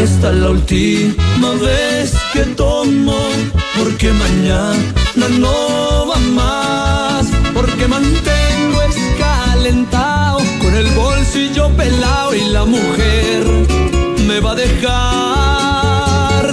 [0.04, 3.20] Esta es la última vez que tomo,
[3.78, 7.26] porque mañana no va más,
[7.80, 13.42] que mantengo escalentado, con el bolsillo pelado y la mujer
[14.28, 16.46] me va a dejar.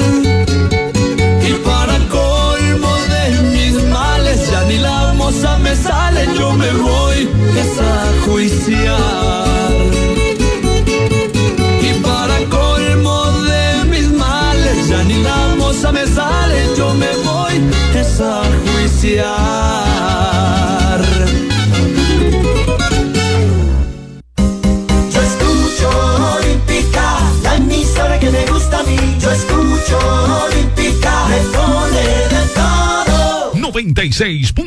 [1.49, 3.23] Y para colmo de
[3.55, 7.29] mis males, ya ni la moza me sale, yo me voy
[7.81, 9.08] a juiciar.
[18.21, 19.29] A juiciar.
[25.13, 25.89] Yo escucho
[26.37, 28.97] Olímpica, la emisora que me gusta a mí.
[29.21, 29.99] Yo escucho
[30.47, 33.53] Olímpica, me pone de todo.
[33.55, 34.58] 96.1.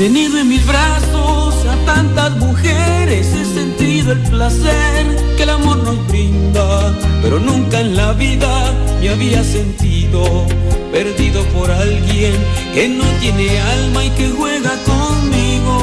[0.00, 5.04] tenido en mis brazos a tantas mujeres, he sentido el placer
[5.36, 10.46] que el amor nos brinda, pero nunca en la vida me había sentido
[10.90, 12.32] perdido por alguien
[12.72, 15.76] que no tiene alma y que juega conmigo.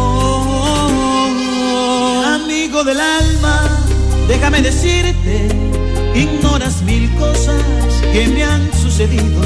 [2.25, 3.69] Amigo del alma,
[4.27, 5.47] déjame decirte,
[6.15, 7.61] ignoras mil cosas
[8.11, 9.43] que me han sucedido.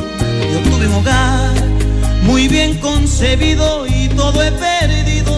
[0.54, 1.52] Yo tuve un hogar
[2.24, 5.32] muy bien concebido y todo he perdido,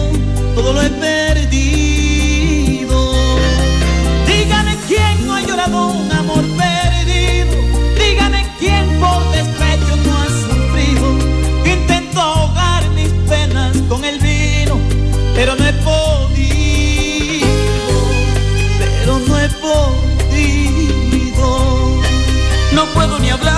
[0.54, 2.96] todo lo he perdido.
[4.26, 7.52] Dígame quién no ha llorado un amor perdido,
[7.98, 11.06] dígame quién por despecho no ha sufrido.
[11.76, 14.78] Intento ahogar mis penas con el vino,
[15.34, 17.46] pero no he podido,
[18.78, 21.48] pero no he podido.
[22.72, 23.53] No puedo ni hablar,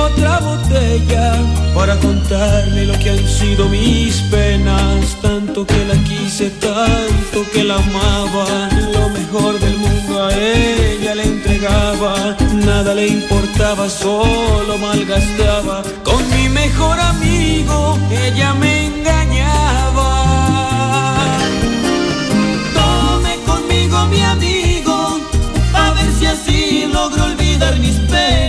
[0.00, 1.34] otra botella
[1.74, 5.16] para contarle lo que han sido mis penas.
[5.22, 8.68] Tanto que la quise, tanto que la amaba.
[8.92, 12.36] Lo mejor del mundo a ella le entregaba.
[12.52, 15.82] Nada le importaba, solo malgastaba.
[16.04, 20.10] Con mi mejor amigo, ella me engañaba.
[22.74, 25.20] Tome conmigo, mi amigo,
[25.74, 28.39] a ver si así logro olvidar mis penas.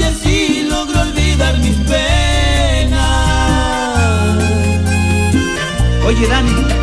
[0.00, 3.00] Si así logro olvidar mis penas.
[6.06, 6.79] Oye, Dani,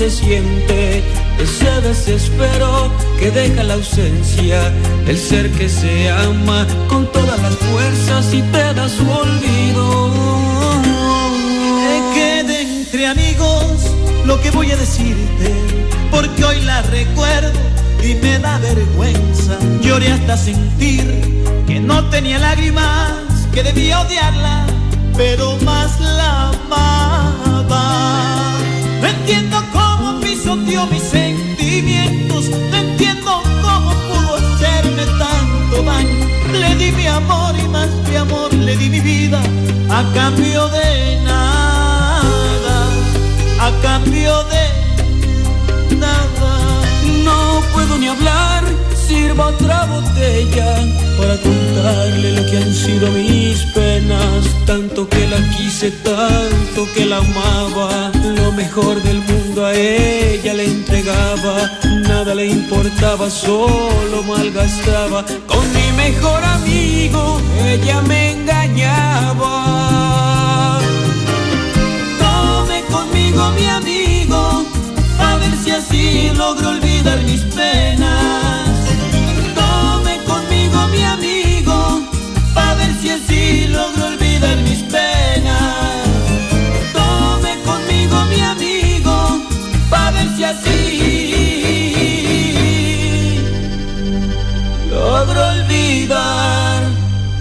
[0.00, 1.02] se siente
[1.38, 4.70] ese desespero que deja la ausencia
[5.04, 10.10] del ser que se ama con todas las fuerzas y te da su olvido.
[11.84, 13.66] Que quede entre amigos
[14.24, 15.52] lo que voy a decirte,
[16.10, 17.60] porque hoy la recuerdo
[18.02, 19.58] y me da vergüenza.
[19.82, 21.04] Lloré hasta sentir
[21.66, 23.12] que no tenía lágrimas,
[23.52, 24.64] que debía odiarla,
[25.14, 27.90] pero más la amaba.
[29.02, 29.62] Entiendo
[30.66, 36.26] mis sentimientos, no entiendo cómo pudo hacerme tanto daño.
[36.52, 39.40] Le di mi amor y más mi amor, le di mi vida
[39.90, 42.86] a cambio de nada,
[43.60, 44.59] a cambio de
[49.10, 50.70] sirva otra botella
[51.18, 54.40] para contarle lo que han sido mis penas.
[54.66, 58.12] Tanto que la quise, tanto que la amaba.
[58.40, 61.54] Lo mejor del mundo a ella le entregaba.
[62.08, 65.24] Nada le importaba, solo malgastaba.
[65.52, 67.40] Con mi mejor amigo,
[67.72, 69.54] ella me engañaba.
[72.22, 74.40] Tome conmigo, mi amigo,
[75.18, 78.69] a ver si así logro olvidar mis penas.
[90.50, 92.10] así
[94.90, 96.82] logro olvidar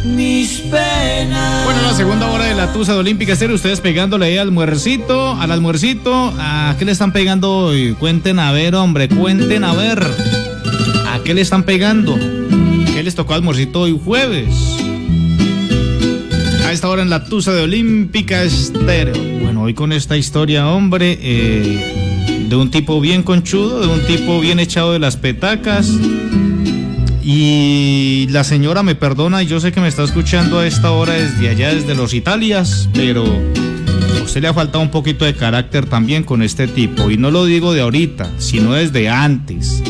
[0.03, 1.65] mis penas.
[1.65, 5.35] Bueno, la segunda hora de la Tusa de Olímpica Estéreo, ustedes pegándole ahí al almuercito,
[5.35, 6.33] al almuercito.
[6.37, 7.95] ¿A qué le están pegando hoy?
[7.99, 9.99] Cuenten a ver, hombre, cuenten a ver.
[11.07, 12.17] ¿A qué le están pegando?
[12.93, 14.53] ¿Qué les tocó almuercito hoy jueves?
[16.65, 19.15] A esta hora en la Tusa de Olímpica Estéreo.
[19.41, 22.08] Bueno, hoy con esta historia, hombre, eh
[22.49, 25.91] de un tipo bien conchudo, de un tipo bien echado de las petacas.
[27.23, 31.13] Y la señora me perdona, y yo sé que me está escuchando a esta hora
[31.13, 35.85] desde allá, desde los Italias, pero a usted le ha faltado un poquito de carácter
[35.85, 37.11] también con este tipo.
[37.11, 39.83] Y no lo digo de ahorita, sino desde antes.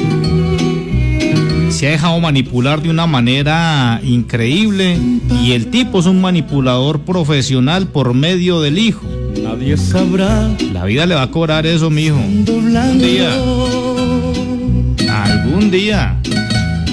[1.70, 4.98] Se ha dejado manipular de una manera increíble
[5.42, 9.09] y el tipo es un manipulador profesional por medio del hijo.
[9.38, 10.50] Nadie sabrá.
[10.74, 12.18] La vida le va a cobrar eso, mijo.
[12.18, 12.46] Un
[13.00, 13.34] día.
[15.10, 16.18] Algún día.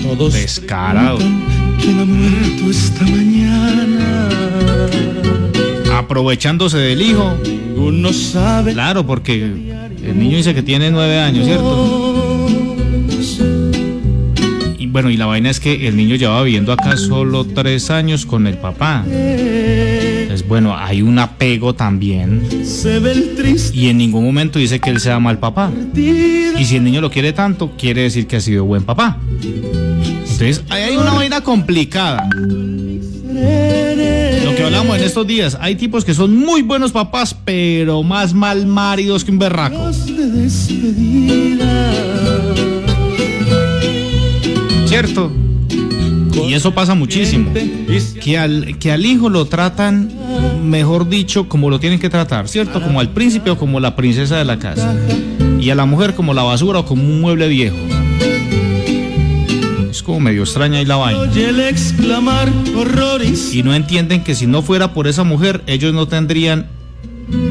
[0.02, 1.18] Todos Descarado.
[1.80, 4.28] ¿Quién ha muerto esta mañana?
[5.96, 7.36] Aprovechándose del hijo.
[7.76, 8.72] Uno sabe.
[8.72, 12.46] Claro, porque el niño dice que tiene nueve años, ¿cierto?
[14.78, 18.24] Y bueno, y la vaina es que el niño llevaba viviendo acá solo tres años
[18.24, 19.04] con el papá.
[20.36, 22.46] Entonces, bueno, hay un apego también.
[22.62, 23.74] Se ve el triste.
[23.74, 25.72] Y en ningún momento dice que él sea mal papá.
[25.94, 29.16] Y si el niño lo quiere tanto, quiere decir que ha sido buen papá.
[29.40, 32.28] Entonces, ahí hay una vaina complicada.
[34.44, 38.34] Lo que hablamos en estos días, hay tipos que son muy buenos papás, pero más
[38.34, 39.90] mal maridos que un berraco.
[44.86, 45.32] ¿Cierto?
[46.44, 47.52] Y eso pasa muchísimo.
[48.22, 50.10] Que al, que al hijo lo tratan,
[50.62, 52.82] mejor dicho, como lo tienen que tratar, ¿cierto?
[52.82, 54.94] Como al príncipe o como la princesa de la casa.
[55.60, 57.76] Y a la mujer como la basura o como un mueble viejo.
[59.90, 61.20] Es como medio extraña ahí la vaina.
[61.20, 63.54] Oye el exclamar horrores.
[63.54, 66.66] Y no entienden que si no fuera por esa mujer, ellos no tendrían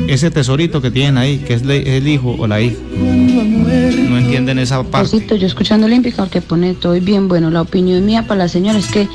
[0.07, 2.77] ese tesorito que tienen ahí, que es el hijo o la hija.
[2.91, 5.25] No entienden esa parte.
[5.37, 7.49] Yo escuchando Olímpica que pone todo bien bueno.
[7.49, 9.07] La opinión mía para la señora es que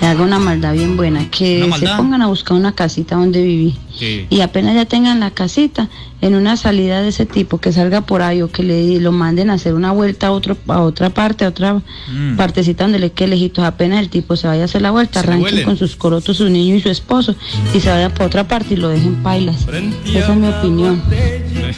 [0.00, 3.42] le haga una maldad bien buena, que ¿Una se pongan a buscar una casita donde
[3.42, 3.74] vivir.
[3.98, 4.26] Sí.
[4.28, 5.88] Y apenas ya tengan la casita,
[6.20, 9.50] en una salida de ese tipo, que salga por ahí o que le lo manden
[9.50, 12.36] a hacer una vuelta a, otro, a otra parte, a otra Mm.
[12.36, 13.64] partecita donde le quede lejitos.
[13.64, 16.74] Apenas el tipo se vaya a hacer la vuelta, arranquen con sus corotos, su niño
[16.76, 17.34] y su esposo,
[17.74, 19.66] y se vaya por otra parte y lo dejen pailas.
[20.06, 21.02] Esa es mi opinión.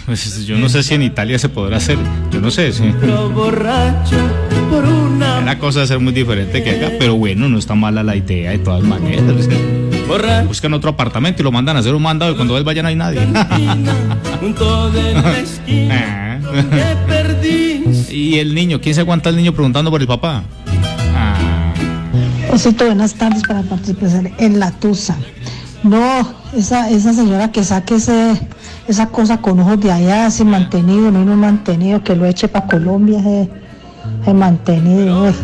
[0.06, 1.98] Pues yo no sé si en Italia se podrá hacer.
[2.30, 2.72] Yo no sé.
[2.72, 2.84] Sí.
[5.40, 8.58] Una cosa ser muy diferente que acá, pero bueno, no está mala la idea de
[8.58, 9.48] todas maneras.
[10.46, 12.88] Buscan otro apartamento y lo mandan a hacer un mandado y cuando él vaya no
[12.88, 13.20] hay nadie.
[14.40, 17.84] junto de la esquina que perdí.
[18.10, 20.44] y el niño, ¿quién se aguanta el niño preguntando por el papá?
[21.14, 21.72] Ah,
[22.50, 25.16] Osito, buenas tardes para participar en la Tusa.
[25.82, 28.40] No, esa, esa señora que saque ese,
[28.88, 33.20] esa cosa con ojos de allá, sin mantenido, no mantenido, que lo eche para Colombia,
[33.20, 33.48] ese,
[34.22, 35.24] ese mantenido.
[35.24, 35.34] Uy.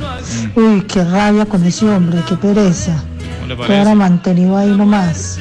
[0.57, 3.03] Uy, qué rabia con ese hombre, qué pereza.
[3.41, 5.39] ¿Cómo le Que ahora mantenido ahí nomás.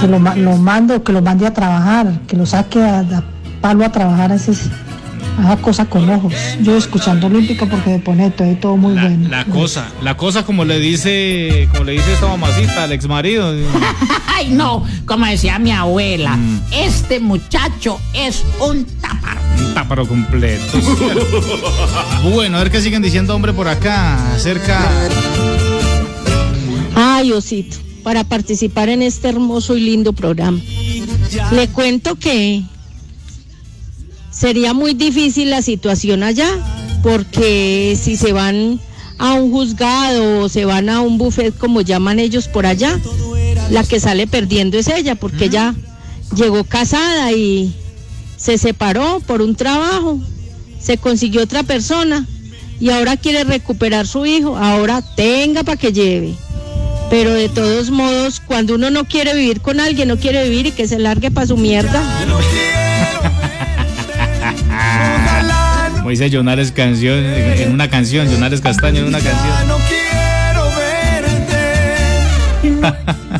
[0.00, 3.22] Que lo, lo mando, que lo mande a trabajar, que lo saque a, a
[3.60, 4.52] palo a trabajar a, ese,
[5.38, 6.32] a esa cosa con ojos.
[6.62, 9.28] Yo escuchando Olímpica porque me pone todo, y todo muy bueno.
[9.28, 13.52] La cosa, la cosa como le dice, como le dice esta mamacita al ex marido.
[14.34, 16.60] Ay, no, como decía mi abuela, Mm.
[16.72, 19.40] este muchacho es un táparo.
[19.70, 20.78] Un táparo completo.
[22.32, 24.88] bueno, a ver qué siguen diciendo, hombre, por acá, acerca.
[26.96, 30.58] Ay, Osito, para participar en este hermoso y lindo programa.
[31.52, 32.62] Le cuento que
[34.30, 36.48] sería muy difícil la situación allá,
[37.02, 38.80] porque si se van
[39.18, 42.98] a un juzgado o se van a un buffet, como llaman ellos por allá,
[43.70, 45.74] la que sale perdiendo es ella, porque ella
[46.34, 47.72] llegó casada y
[48.40, 50.18] se separó por un trabajo,
[50.80, 52.26] se consiguió otra persona
[52.80, 56.34] y ahora quiere recuperar su hijo, ahora tenga para que lleve.
[57.10, 60.72] Pero de todos modos, cuando uno no quiere vivir con alguien, no quiere vivir y
[60.72, 62.02] que se largue para su mierda.
[65.96, 69.52] Como dice Jonales canción, en una canción, Jonales Castaño en una canción.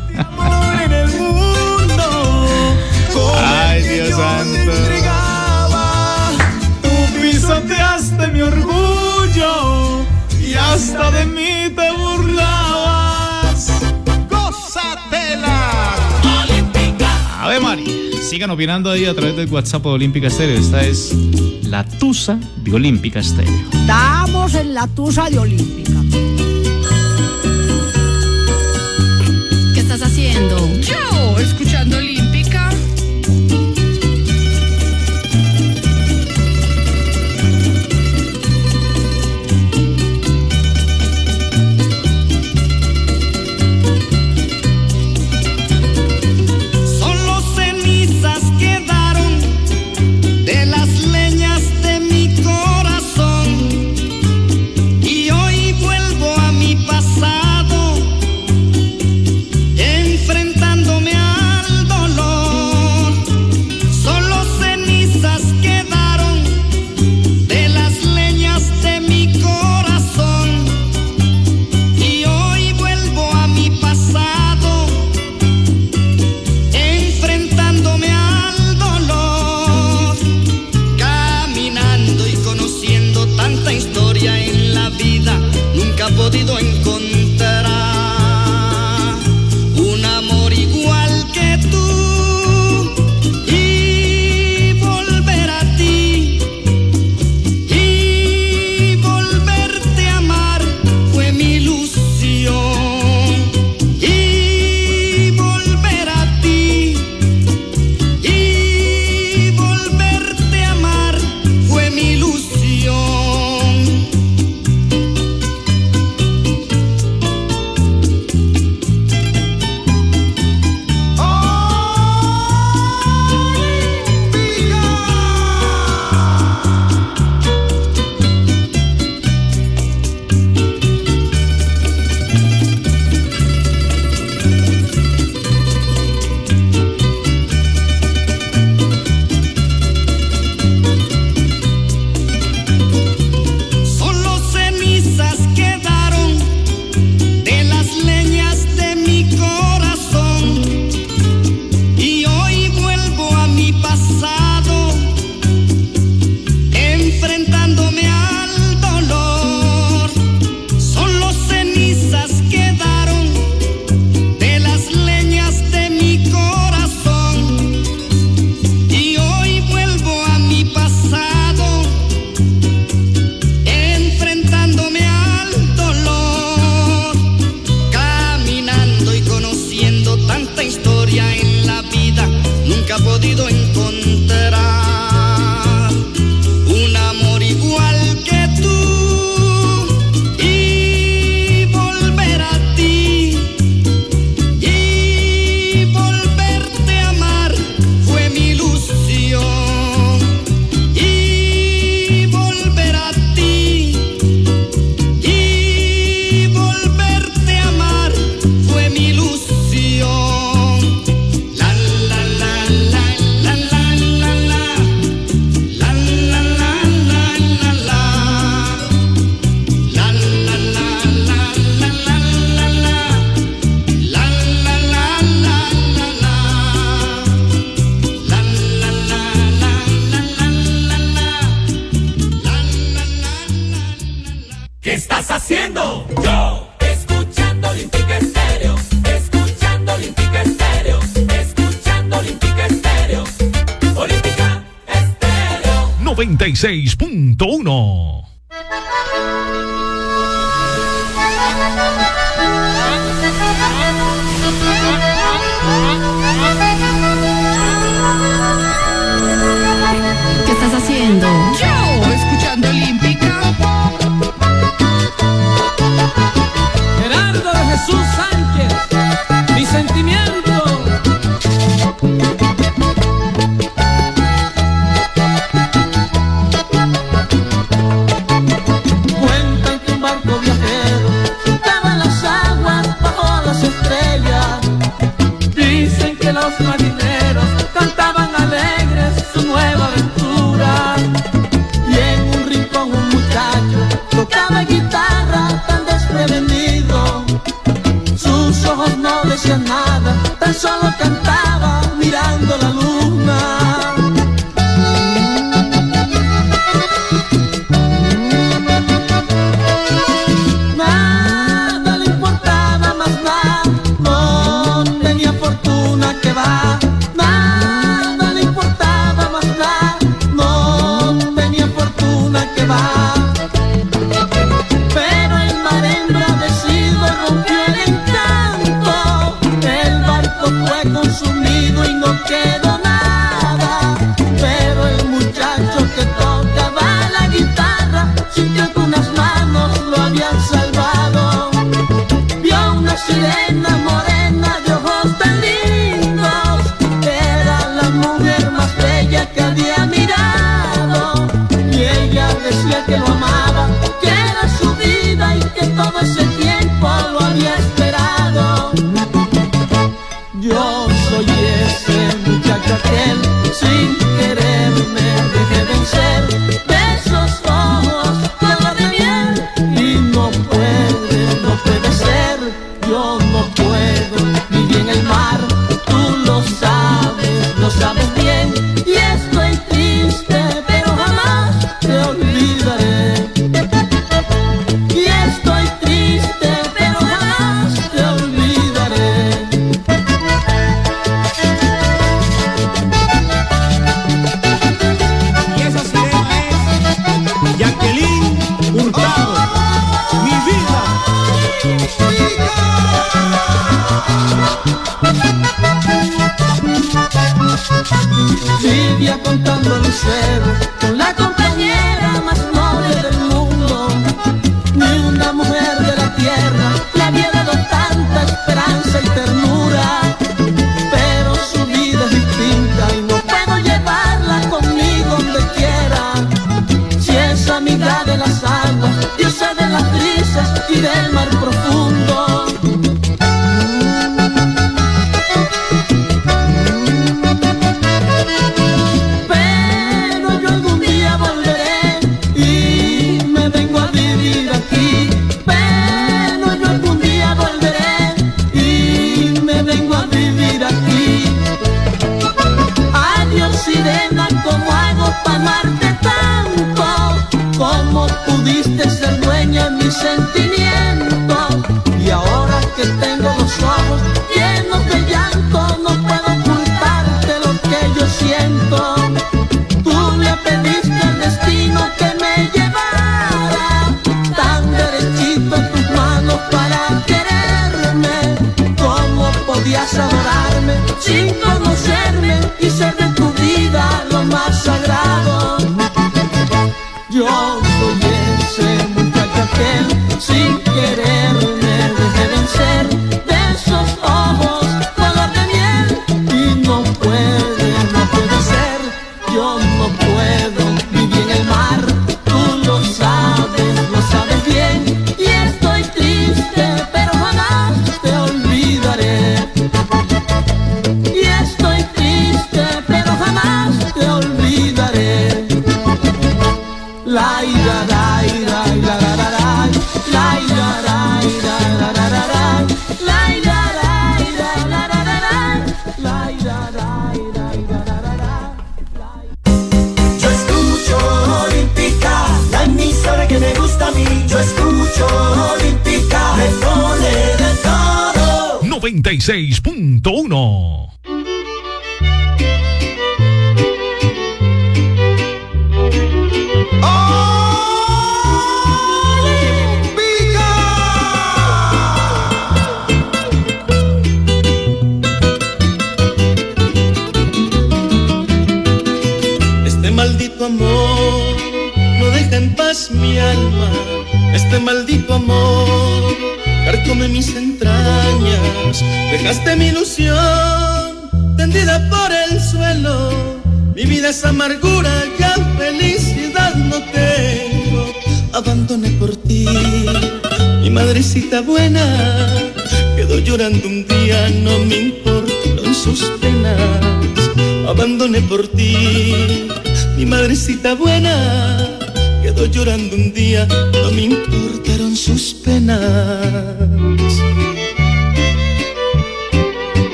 [10.98, 13.72] hasta de mí te burlabas.
[14.28, 15.94] Gózatela.
[17.40, 17.94] Ave María.
[18.22, 20.58] Sigan opinando ahí a través del WhatsApp de Olímpica Estéreo.
[20.58, 21.14] Esta es
[21.62, 23.54] la Tusa de Olímpica Estéreo.
[23.72, 25.92] Estamos en la tusa de Olímpica.
[29.74, 30.56] ¿Qué estás haciendo?
[30.56, 30.80] haciendo?
[30.80, 32.17] Yo, escuchando Olímpica.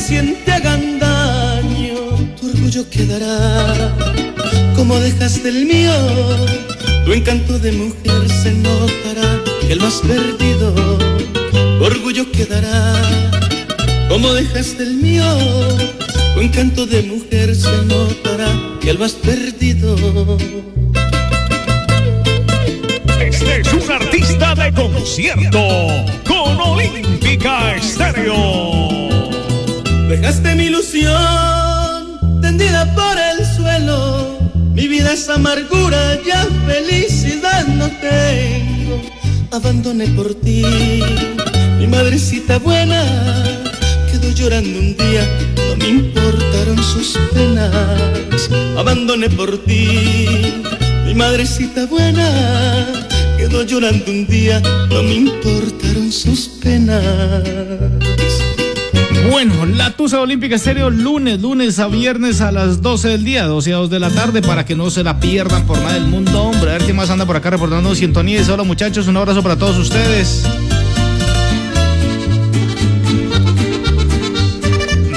[0.00, 1.96] Desprecien, te hagan daño.
[2.40, 3.92] Tu orgullo quedará
[4.74, 5.92] como dejaste el mío.
[7.04, 10.72] Tu encanto de mujer se notará que lo has perdido.
[11.78, 12.94] Tu orgullo quedará
[14.08, 15.24] como dejaste el mío.
[16.34, 18.48] Tu encanto de mujer se notará
[18.80, 19.96] que lo has perdido.
[23.20, 25.60] Este es un artista de concierto
[26.26, 28.99] con Olímpica Estéreo.
[30.10, 34.40] Dejaste mi ilusión tendida por el suelo.
[34.74, 39.02] Mi vida es amargura, ya felicidad no tengo.
[39.52, 40.64] Abandoné por ti,
[41.78, 43.04] mi madrecita buena
[44.10, 45.24] quedó llorando un día,
[45.68, 48.50] no me importaron sus penas.
[48.76, 50.60] Abandoné por ti,
[51.06, 52.28] mi madrecita buena
[53.38, 54.60] quedó llorando un día,
[54.90, 58.19] no me importaron sus penas.
[59.28, 63.72] Bueno, la Tusa Olímpica Estéreo lunes, lunes a viernes a las 12 del día, 12
[63.72, 66.42] a 2 de la tarde, para que no se la pierdan por nada del mundo,
[66.42, 66.70] hombre.
[66.70, 68.42] A ver quién más anda por acá reportando sintonía.
[68.50, 70.44] Hola muchachos, un abrazo para todos ustedes.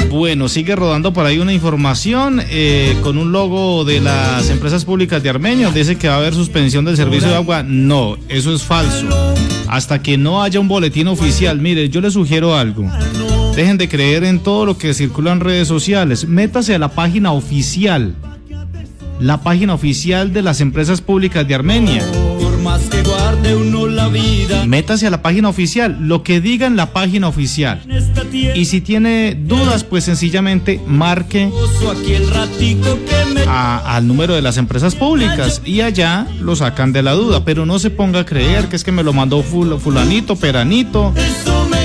[0.10, 5.24] Bueno, sigue rodando por ahí una información eh, con un logo de las empresas públicas
[5.24, 5.72] de Armenia.
[5.72, 7.64] Dice que va a haber suspensión del servicio de agua.
[7.64, 9.08] No, eso es falso.
[9.68, 11.60] Hasta que no haya un boletín oficial.
[11.60, 12.88] Mire, yo les sugiero algo.
[13.56, 16.28] Dejen de creer en todo lo que circula en redes sociales.
[16.28, 18.16] Métase a la página oficial.
[19.20, 22.04] La página oficial de las empresas públicas de Armenia.
[22.42, 24.66] Por más que guarde uno la vida.
[24.66, 27.82] Métase a la página oficial, lo que diga en la página oficial.
[28.56, 31.50] Y si tiene dudas, pues sencillamente marque
[33.48, 37.46] a- al número de las empresas públicas y allá lo sacan de la duda.
[37.46, 41.14] Pero no se ponga a creer que es que me lo mandó ful- fulanito, peranito.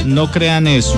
[0.06, 0.96] No crean eso.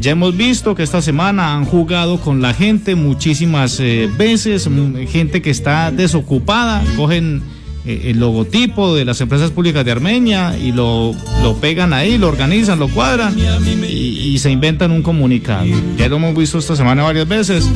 [0.00, 4.68] Ya hemos visto que esta semana han jugado con la gente muchísimas eh, veces,
[5.08, 7.42] gente que está desocupada, cogen
[7.84, 12.28] eh, el logotipo de las empresas públicas de Armenia y lo, lo pegan ahí, lo
[12.28, 15.66] organizan, lo cuadran y, y se inventan un comunicado.
[15.96, 17.68] Ya lo hemos visto esta semana varias veces.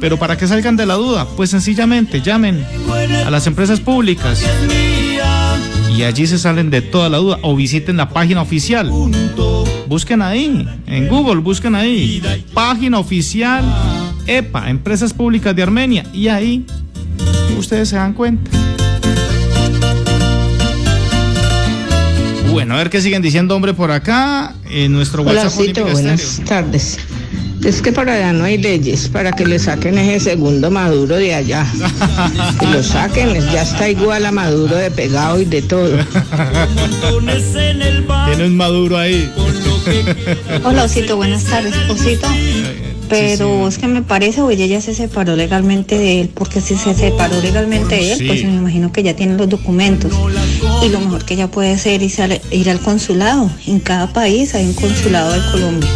[0.00, 2.64] Pero para que salgan de la duda, pues sencillamente llamen
[3.24, 4.44] a las empresas públicas
[5.96, 8.90] y allí se salen de toda la duda o visiten la página oficial.
[9.90, 12.22] Busquen ahí, en Google, busquen ahí.
[12.54, 13.64] Página oficial
[14.24, 16.06] EPA, Empresas Públicas de Armenia.
[16.12, 16.64] Y ahí
[17.58, 18.48] ustedes se dan cuenta.
[22.52, 24.54] Bueno, a ver qué siguen diciendo, hombre, por acá.
[24.70, 25.60] En nuestro Hola, WhatsApp.
[25.60, 26.48] Cito, buenas Estéreo.
[26.48, 26.98] tardes.
[27.64, 31.34] Es que para allá no hay leyes para que le saquen ese segundo Maduro de
[31.34, 31.66] allá.
[32.60, 35.90] Que lo saquen, ya está igual a Maduro de pegado y de todo.
[38.28, 39.28] Tiene un maduro ahí.
[40.64, 41.74] Hola Osito, buenas tardes.
[41.88, 42.26] Osito,
[43.08, 46.94] pero es que me parece o ella se separó legalmente de él, porque si se
[46.94, 48.26] separó legalmente de él, Sí.
[48.26, 50.12] pues me imagino que ya tiene los documentos.
[50.84, 52.18] Y lo mejor que ella puede hacer es
[52.50, 53.50] ir al consulado.
[53.66, 55.90] En cada país hay un consulado de Colombia.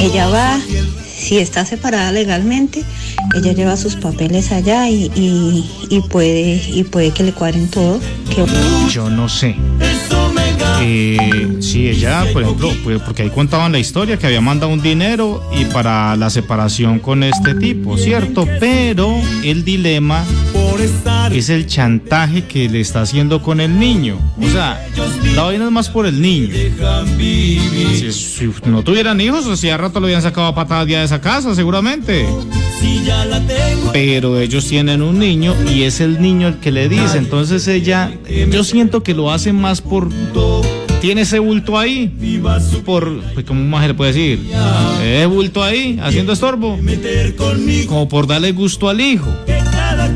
[0.00, 0.58] Ella va,
[1.16, 2.82] si está separada legalmente,
[3.36, 8.00] ella lleva sus papeles allá y, y- y puede y puede que le cuadren todo.
[8.34, 8.44] Que-
[8.90, 9.54] Yo no sé.
[10.84, 14.82] Eh, sí, ella, por ejemplo, pues, porque ahí contaban la historia que había mandado un
[14.82, 18.46] dinero y para la separación con este tipo, ¿cierto?
[18.58, 19.14] Pero
[19.44, 20.24] el dilema
[21.32, 24.18] es el chantaje que le está haciendo con el niño.
[24.40, 24.84] O sea,
[25.34, 26.54] la vaina es más por el niño.
[28.10, 31.04] Si, no tuvieran hijos, o si a rato lo habían sacado a patadas ya de
[31.04, 32.26] esa casa, seguramente.
[33.92, 37.18] Pero ellos tienen un niño y es el niño el que le dice.
[37.18, 38.10] Entonces ella,
[38.50, 40.08] yo siento que lo hace más por.
[41.00, 42.12] Tiene ese bulto ahí.
[42.84, 43.20] Por.
[43.34, 44.50] Pues, ¿Cómo más se le puede decir?
[45.02, 46.78] Ese bulto ahí, haciendo estorbo.
[47.86, 49.28] Como por darle gusto al hijo.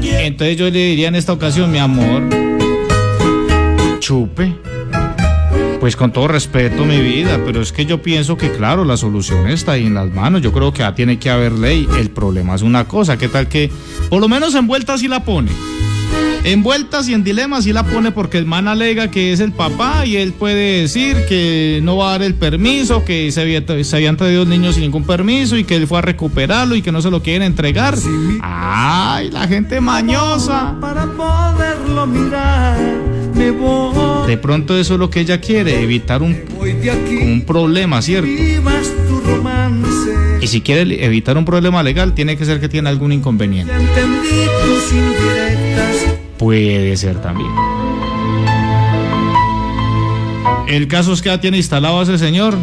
[0.03, 2.29] Entonces yo le diría en esta ocasión, mi amor,
[4.01, 4.55] chupe.
[5.87, 9.47] Pues con todo respeto, mi vida, pero es que yo pienso que, claro, la solución
[9.47, 10.43] está ahí en las manos.
[10.43, 11.87] Yo creo que ya tiene que haber ley.
[12.01, 13.71] El problema es una cosa, ¿qué tal que,
[14.11, 15.53] por lo menos en vueltas sí la pone?
[16.43, 19.53] En vueltas y en dilemas sí la pone porque el man alega que es el
[19.53, 23.63] papá y él puede decir que no va a dar el permiso, que se, había,
[23.85, 26.91] se habían traído niños sin ningún permiso y que él fue a recuperarlo y que
[26.91, 27.95] no se lo quieren entregar.
[28.43, 30.75] ¡Ay, la gente mañosa!
[30.81, 32.77] Para poderlo mirar,
[33.37, 34.27] me voy.
[34.27, 36.37] De pronto eso es lo que ella quiere, evitar un,
[37.23, 38.31] un problema, ¿cierto?
[40.41, 43.73] Y si quiere evitar un problema legal, tiene que ser que tiene algún inconveniente.
[46.39, 47.51] Puede ser también.
[50.69, 52.57] El caso es que ya tiene instalado a ese señor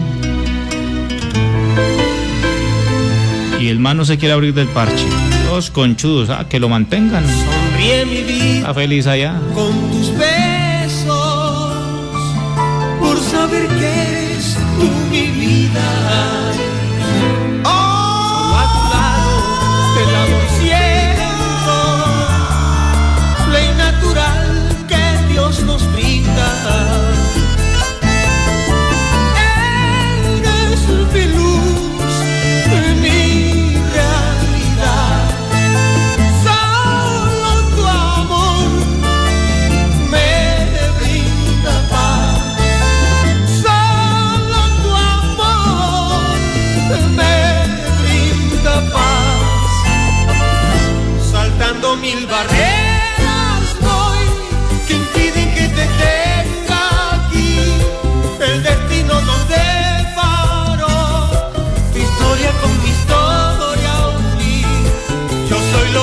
[3.83, 5.05] man no se quiere abrir del parche.
[5.49, 7.23] Los conchudos, ah, que lo mantengan.
[7.27, 9.39] Sonríe mi vida Está feliz allá.
[9.53, 10.17] con tus
[15.09, 16.42] mi vida.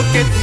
[0.03, 0.40] Lo que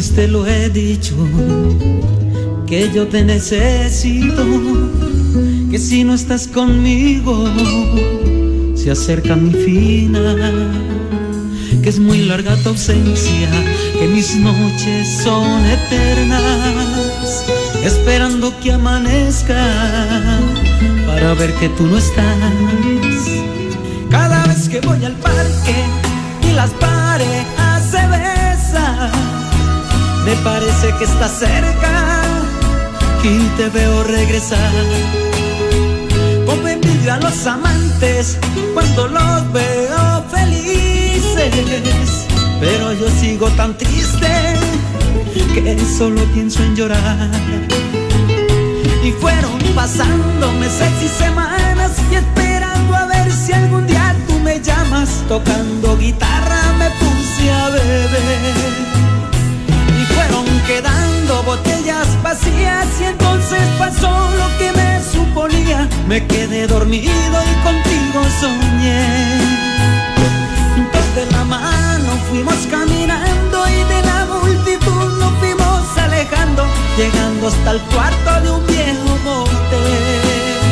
[0.00, 1.14] te lo he dicho,
[2.66, 4.42] que yo te necesito,
[5.70, 7.46] que si no estás conmigo,
[8.74, 10.70] se acerca mi final,
[11.82, 13.50] que es muy larga tu ausencia,
[13.98, 17.44] que mis noches son eternas,
[17.84, 19.62] esperando que amanezca
[21.06, 22.24] para ver que tú no estás.
[24.10, 25.76] Cada vez que voy al parque
[26.48, 27.61] y las parejas
[30.24, 32.22] me parece que estás cerca
[33.22, 34.72] y te veo regresar.
[36.46, 38.38] Como envidio a los amantes
[38.74, 42.26] cuando los veo felices,
[42.60, 44.28] pero yo sigo tan triste
[45.54, 47.30] que solo pienso en llorar.
[49.04, 54.60] Y fueron pasando meses y semanas y esperando a ver si algún día tú me
[54.60, 55.08] llamas.
[55.28, 58.82] Tocando guitarra me puse a beber.
[60.66, 65.88] Quedando botellas vacías y entonces pasó lo que me suponía.
[66.06, 69.62] Me quedé dormido y contigo soñé.
[70.92, 76.64] Dos de la mano fuimos caminando y de la multitud nos fuimos alejando,
[76.96, 80.62] llegando hasta el cuarto de un viejo motel.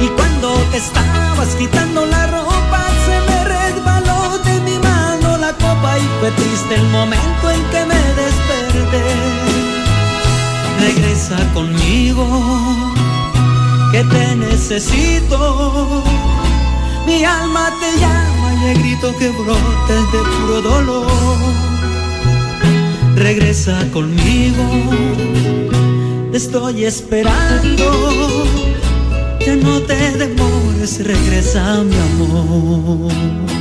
[0.00, 2.61] Y cuando te estabas quitando la ropa,
[5.98, 9.04] y fue el momento en que me desperté.
[10.80, 12.24] Regresa conmigo,
[13.92, 16.02] que te necesito.
[17.06, 21.06] Mi alma te llama y el grito que brota es de puro dolor.
[23.16, 24.64] Regresa conmigo,
[26.30, 28.44] te estoy esperando.
[29.44, 33.51] Ya no te demores, regresa mi amor.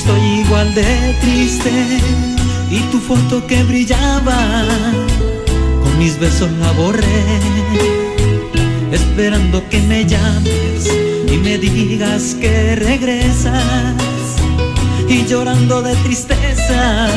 [0.00, 1.72] Estoy igual de triste.
[2.70, 4.64] Y tu foto que brillaba,
[5.82, 7.24] con mis besos la borré.
[8.92, 10.88] Esperando que me llames
[11.32, 14.14] y me digas que regresas.
[15.08, 17.08] Y llorando de tristeza,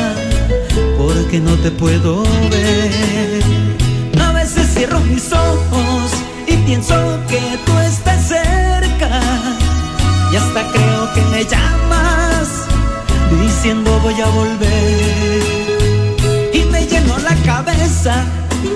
[0.98, 3.42] porque no te puedo ver.
[4.20, 6.10] A veces cierro mis ojos
[6.46, 6.96] y pienso
[7.28, 9.20] que tú estás cerca.
[10.32, 12.13] Y hasta creo que me llamas
[13.36, 15.42] diciendo voy a volver.
[16.52, 18.24] Y me lleno la cabeza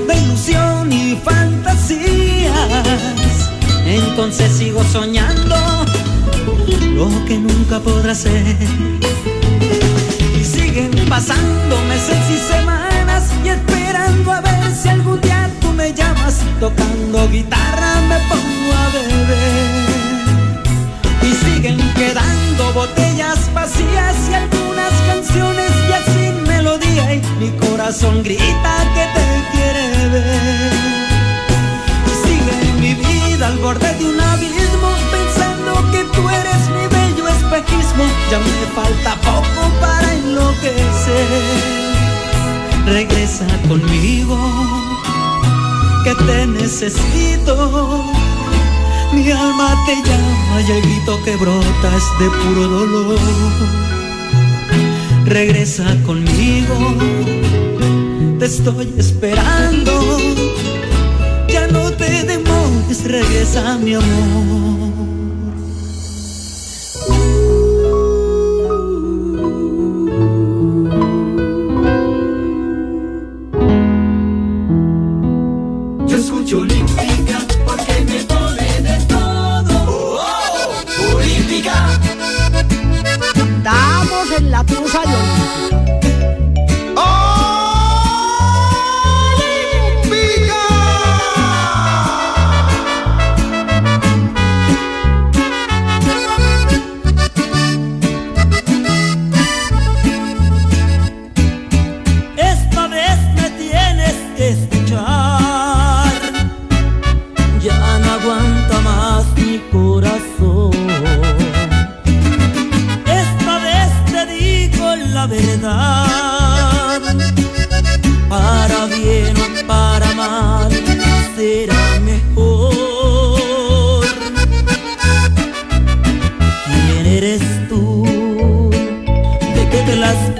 [0.07, 2.53] de ilusión y fantasías.
[3.87, 5.57] Entonces sigo soñando
[6.95, 8.57] lo que nunca podrá ser.
[10.39, 15.93] Y siguen pasando meses y semanas y esperando a ver si algún día tú me
[15.93, 16.41] llamas.
[16.61, 19.88] Tocando guitarra me pongo a beber.
[21.59, 29.05] Siguen quedando botellas vacías y algunas canciones ya sin melodía y mi corazón grita que
[29.17, 30.73] te quiere ver.
[32.07, 37.27] Y sigue mi vida al borde de un abismo pensando que tú eres mi bello
[37.27, 38.05] espejismo.
[38.31, 41.27] Ya me falta poco para enloquecer.
[42.87, 44.39] Regresa conmigo
[46.05, 48.18] que te necesito.
[49.19, 53.19] Mi alma te llama y el grito que brota es de puro dolor.
[55.25, 56.77] Regresa conmigo,
[58.39, 60.19] te estoy esperando.
[61.49, 65.08] Ya no te demores, regresa mi amor.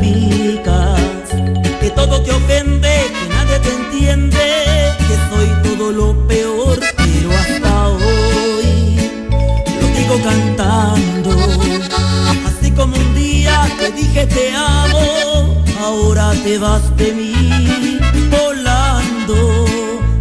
[0.01, 1.29] Picas?
[1.81, 4.47] Que todo te ofende, que nadie te entiende,
[5.07, 8.99] que soy todo lo peor, pero hasta hoy
[9.81, 11.31] lo digo cantando.
[12.49, 17.99] Así como un día te dije te amo, ahora te vas de mí
[18.31, 19.37] volando.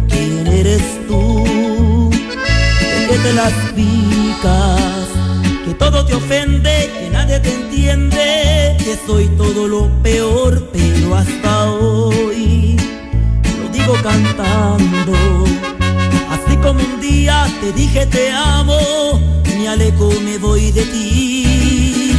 [0.08, 2.10] ¿Quién eres tú?
[2.10, 5.17] ¿De qué te las picas?
[5.78, 12.76] Todo te ofende, que nadie te entiende, que soy todo lo peor, pero hasta hoy
[13.60, 15.14] lo digo cantando.
[16.30, 18.78] Así como un día te dije te amo,
[19.56, 22.12] me alejo, me voy de ti,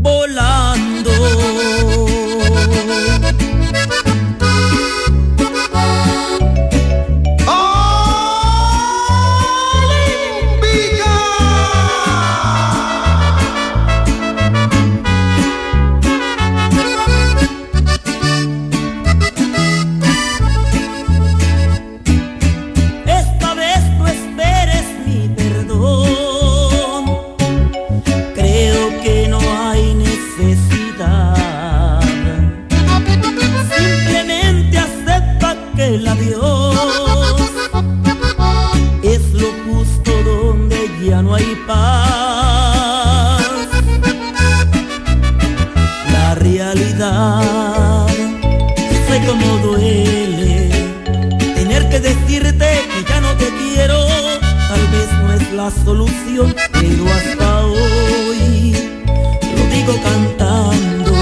[0.00, 1.69] volando.
[55.70, 58.74] La solución, pero hasta hoy
[59.56, 61.12] lo digo cantando.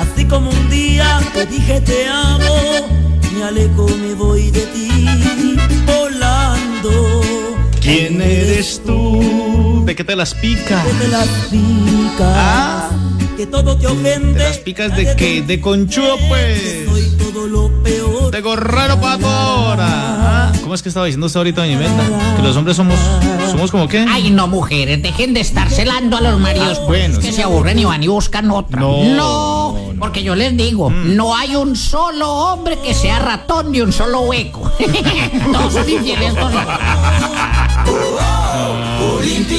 [0.00, 2.88] Así como un día te dije te amo,
[3.34, 5.56] me alejo, me voy de ti,
[5.86, 7.22] volando.
[7.80, 9.82] ¿Quién eres tú?
[9.84, 10.82] ¿De qué te las pica?
[10.84, 12.84] Que te las picas,
[13.36, 14.38] que todo te ofende.
[14.38, 15.42] ¿Te las picas de qué?
[15.42, 16.86] De conchudo, pues.
[17.18, 18.30] Todo lo peor.
[18.30, 20.09] De gorrero pato ahora.
[20.70, 22.36] Ah, ¿Cómo es que estaba diciendo usted ahorita, doña Imelda?
[22.36, 22.96] Que los hombres somos,
[23.50, 24.06] somos como qué?
[24.08, 26.78] Ay, no, mujeres, dejen de estar celando a los maridos.
[26.80, 27.32] Ah, bueno, que sí.
[27.32, 28.78] se aburren y van y buscan otra.
[28.78, 33.80] No, No, porque yo les digo, no hay un solo hombre que sea ratón ni
[33.80, 34.70] un solo hueco.
[35.52, 36.34] Todos son infieles.
[36.36, 36.64] todos son-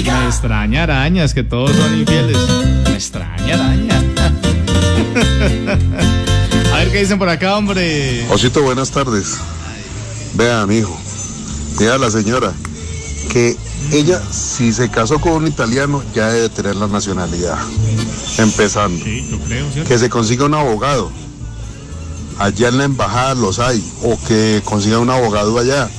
[0.05, 2.37] Me extraña arañas, que todos son infieles.
[2.85, 3.91] Me extraña araña.
[6.73, 8.25] A ver qué dicen por acá, hombre.
[8.29, 9.37] Osito, buenas tardes.
[10.33, 10.97] Vea, mi hijo,
[11.81, 12.53] diga la señora
[13.31, 13.57] que
[13.91, 17.57] ella, si se casó con un italiano, ya debe tener la nacionalidad.
[18.37, 19.03] Empezando.
[19.03, 19.89] Yo creo, ¿cierto?
[19.89, 21.11] Que se consiga un abogado.
[22.37, 23.83] Allá en la embajada los hay.
[24.03, 25.89] O que consiga un abogado allá.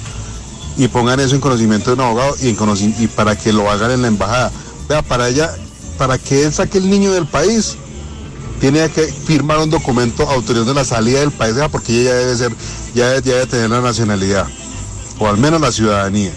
[0.76, 3.90] Y pongan eso en conocimiento de un abogado y, en y para que lo hagan
[3.90, 4.52] en la embajada.
[4.88, 5.52] Vea, para ella,
[5.98, 7.76] para que él saque el niño del país,
[8.60, 12.52] tiene que firmar un documento autorizando la salida del país, porque ella ya debe ser,
[12.94, 14.46] ya debe tener la nacionalidad,
[15.22, 16.32] o al menos la ciudadanía.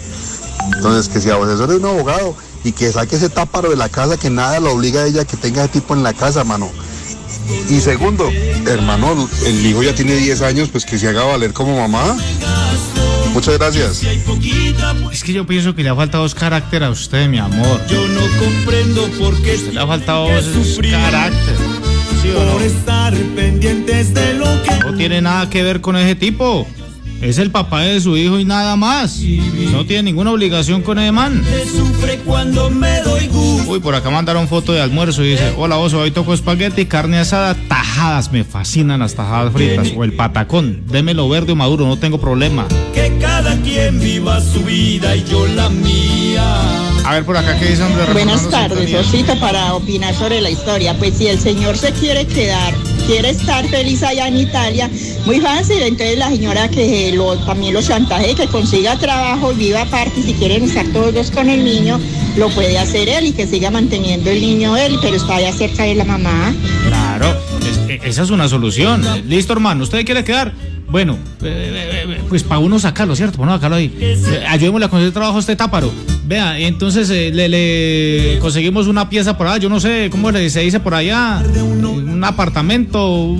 [0.74, 4.16] Entonces, que se asesore de un abogado y que saque ese táparo de la casa,
[4.16, 6.70] que nada lo obliga a ella que tenga ese tipo en la casa, mano.
[7.68, 8.28] Y segundo,
[8.66, 12.16] hermano, el hijo ya tiene 10 años, pues que se haga valer como mamá.
[13.32, 14.02] Muchas gracias.
[15.12, 17.80] Es que yo pienso que le ha faltado es carácter a usted, mi amor.
[17.88, 21.56] Yo no comprendo por qué Le ha faltado sufrir carácter.
[22.22, 22.60] ¿Sí o por no?
[22.60, 26.66] estar pendientes de lo que No tiene nada que ver con ese tipo.
[27.20, 29.20] Es el papá de su hijo y nada más.
[29.72, 31.42] No tiene ninguna obligación con ese man.
[31.74, 33.70] sufre cuando me doy gusto.
[33.70, 37.18] Uy, por acá mandaron foto de almuerzo y dice, hola oso, hoy toco espagueti, carne
[37.18, 39.88] asada, tajadas, me fascinan las tajadas fritas.
[39.96, 42.66] O el patacón, démelo verde o maduro, no tengo problema.
[42.94, 46.86] Que cada quien viva su vida y yo la mía.
[47.04, 48.92] A ver por acá qué dicen de Buenas tardes?
[48.92, 50.92] Osito, para opinar sobre la historia.
[50.98, 52.74] Pues si el señor se quiere quedar,
[53.06, 54.90] quiere estar feliz allá en Italia,
[55.24, 55.82] muy fácil.
[55.82, 60.64] Entonces la señora que lo, también lo chantaje, que consiga trabajo viva aparte, si quieren
[60.64, 61.98] estar todos dos con el niño,
[62.36, 65.84] lo puede hacer él y que siga manteniendo el niño él, pero está allá cerca
[65.84, 66.54] de la mamá.
[66.86, 67.34] Claro,
[67.88, 69.02] e- esa es una solución.
[69.28, 70.52] Listo, hermano, ¿usted quiere quedar?
[70.88, 73.38] Bueno, eh, eh, eh, pues para uno sacarlo, ¿cierto?
[73.38, 73.92] Para uno sacarlo ahí.
[74.48, 75.92] Ayudémosle a conseguir trabajo a este táparo.
[76.24, 80.80] Vea, entonces le, le conseguimos una pieza por allá, yo no sé cómo se dice
[80.80, 81.42] por allá,
[82.16, 83.36] un apartamento,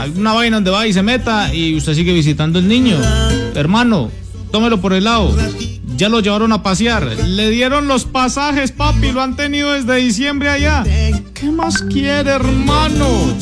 [0.00, 2.96] alguna vaina donde va y se meta y usted sigue visitando el niño.
[3.54, 4.10] Hermano,
[4.52, 5.36] tómelo por el lado.
[5.96, 7.04] Ya lo llevaron a pasear.
[7.04, 9.10] Le dieron los pasajes, papi.
[9.12, 10.84] Lo han tenido desde diciembre allá.
[11.34, 13.34] ¿Qué más quiere, hermano?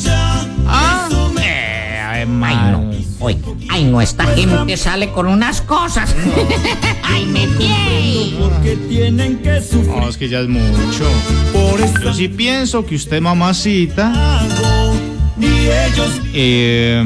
[0.67, 1.07] ¿Ah?
[1.39, 2.88] Eh, hermano.
[3.21, 3.39] Oiga,
[3.69, 6.15] ay, no, esta gente sale con unas cosas.
[7.03, 8.35] ay, me pie.
[8.39, 9.95] Porque tienen que sufrir.
[9.95, 11.05] No, es que ya es mucho.
[12.03, 14.13] Yo sí pienso que usted, mamacita,
[15.39, 17.01] Y ellos eh,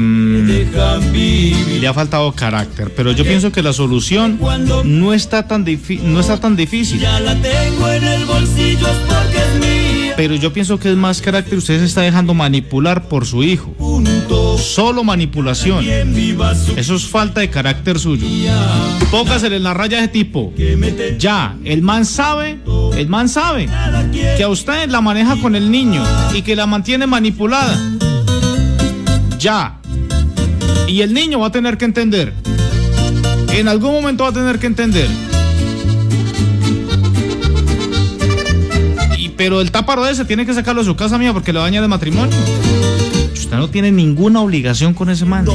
[0.46, 1.80] dejan vivir.
[1.80, 2.92] le ha faltado carácter.
[2.94, 4.38] Pero yo pienso que la solución
[4.84, 5.64] no está tan,
[6.02, 7.00] no está tan difícil.
[7.00, 10.14] Ya la tengo en el bolsillo es porque es mía.
[10.16, 11.58] Pero yo pienso que es más carácter.
[11.58, 13.74] Usted se está dejando manipular por su hijo.
[14.64, 15.84] Solo manipulación.
[16.76, 18.26] Eso es falta de carácter suyo.
[19.10, 20.52] Póngasele en la raya de tipo.
[21.18, 22.58] Ya, el man sabe,
[22.96, 23.68] el man sabe
[24.36, 27.78] que a usted la maneja con el niño y que la mantiene manipulada.
[29.38, 29.78] Ya.
[30.88, 32.32] Y el niño va a tener que entender.
[33.52, 35.08] En algún momento va a tener que entender.
[39.18, 41.82] Y, pero el táparo ese tiene que sacarlo de su casa mía porque le daña
[41.82, 42.36] de matrimonio.
[43.54, 45.46] Usted no tiene ninguna obligación con ese man.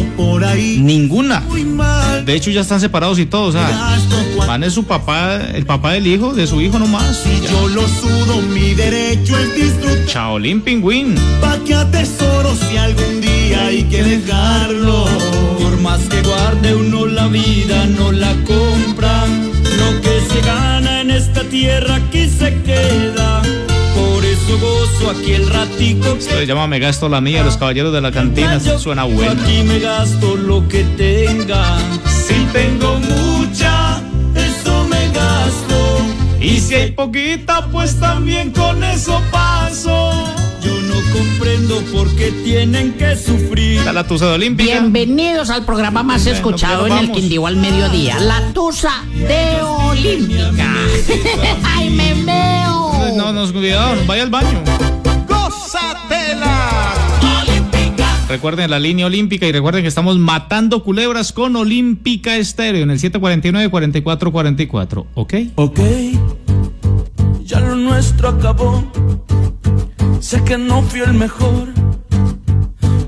[0.80, 1.44] Ninguna.
[2.26, 3.48] De hecho, ya están separados y todo.
[3.48, 3.98] O sea,
[4.48, 7.26] man es su papá, el papá del hijo, de su hijo nomás.
[7.52, 10.06] Yo lo sudo, mi derecho es disfrutar.
[10.06, 11.16] Chaolín Pingüín.
[11.42, 15.04] Pa' que atesoro si algún día hay que dejarlo.
[15.62, 19.26] Por más que guarde uno la vida, no la compra.
[19.26, 23.19] Lo que se gana en esta tierra aquí se queda.
[25.00, 28.60] Gozo aquí el ratico Se llama Me gasto la mía, los caballeros de la cantina.
[28.60, 29.42] Suena bueno.
[29.42, 31.78] Aquí me gasto lo que tenga.
[32.06, 34.02] Si tengo mucha,
[34.36, 36.00] eso me gasto.
[36.42, 40.12] Y si hay poquita, pues también con eso paso.
[40.62, 43.80] Yo no comprendo por qué tienen que sufrir.
[43.80, 44.72] Está la tusa de Olímpica.
[44.72, 47.12] Bienvenidos al programa más Bueno, escuchado en el.
[47.12, 50.74] Quindío al mediodía, La Tusa de Olímpica.
[51.64, 52.69] ¡Ay, me meo!
[53.20, 54.64] No, nos cuidado, vaya al baño.
[55.28, 56.94] ¡Gózatela!
[58.30, 63.00] Recuerden la línea olímpica y recuerden que estamos matando culebras con Olímpica Estéreo en el
[63.00, 65.06] 749-4444.
[65.16, 65.34] ¿Ok?
[65.56, 65.80] Ok,
[67.44, 68.90] ya lo nuestro acabó.
[70.22, 71.68] Sé que no fui el mejor,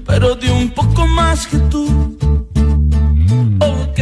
[0.05, 2.17] pero di un poco más que tú.
[3.59, 3.99] Ok,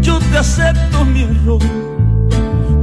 [0.00, 1.62] yo te acepto mi error,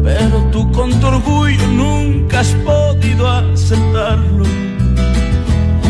[0.06, 4.46] pero tú con tu orgullo nunca has podido aceptarlo.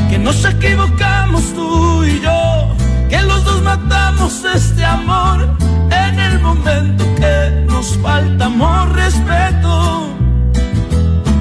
[0.10, 2.74] Que nos equivocamos tú y yo,
[3.10, 5.46] que los dos matamos este amor
[5.92, 10.08] en el momento que nos faltamos respeto.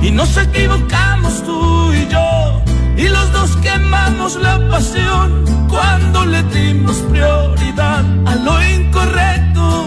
[0.02, 2.60] Y nos equivocamos tú y yo,
[2.96, 9.86] y los dos quemamos la pasión cuando le dimos prioridad a lo incorrecto.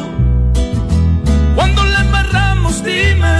[1.53, 2.06] Cuando la
[2.83, 3.37] dime,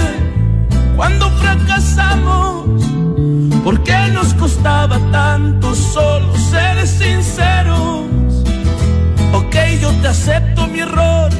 [0.96, 2.84] cuando fracasamos,
[3.64, 8.06] ¿por qué nos costaba tanto solo ser sinceros?
[9.32, 11.30] Ok, yo te acepto mi error,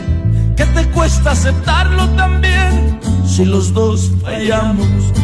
[0.57, 5.18] que te cuesta aceptarlo también si los dos fallamos.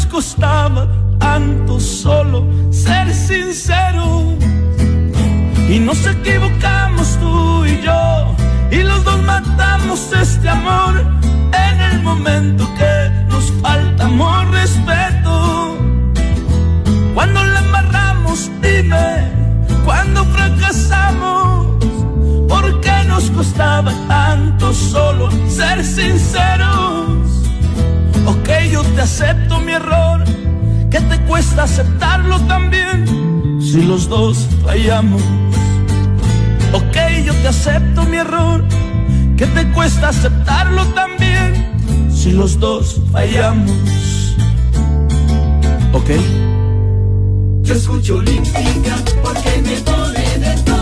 [0.00, 0.86] Nos costaba
[1.18, 4.34] tanto solo ser sinceros?
[5.68, 8.34] Y nos equivocamos tú y yo,
[8.70, 10.94] y los dos matamos este amor
[11.52, 15.76] en el momento que nos faltamos respeto.
[17.14, 19.28] Cuando la embarramos, dime,
[19.84, 21.66] cuando fracasamos,
[22.48, 27.29] ¿por qué nos costaba tanto solo ser sinceros?
[28.26, 30.24] Ok, yo te acepto mi error,
[30.90, 35.22] que te cuesta aceptarlo también si los dos fallamos.
[36.72, 38.64] Ok, yo te acepto mi error,
[39.36, 44.36] que te cuesta aceptarlo también si los dos fallamos.
[45.92, 46.10] Ok.
[47.62, 50.79] Yo escucho Olímpica porque me pone de todo.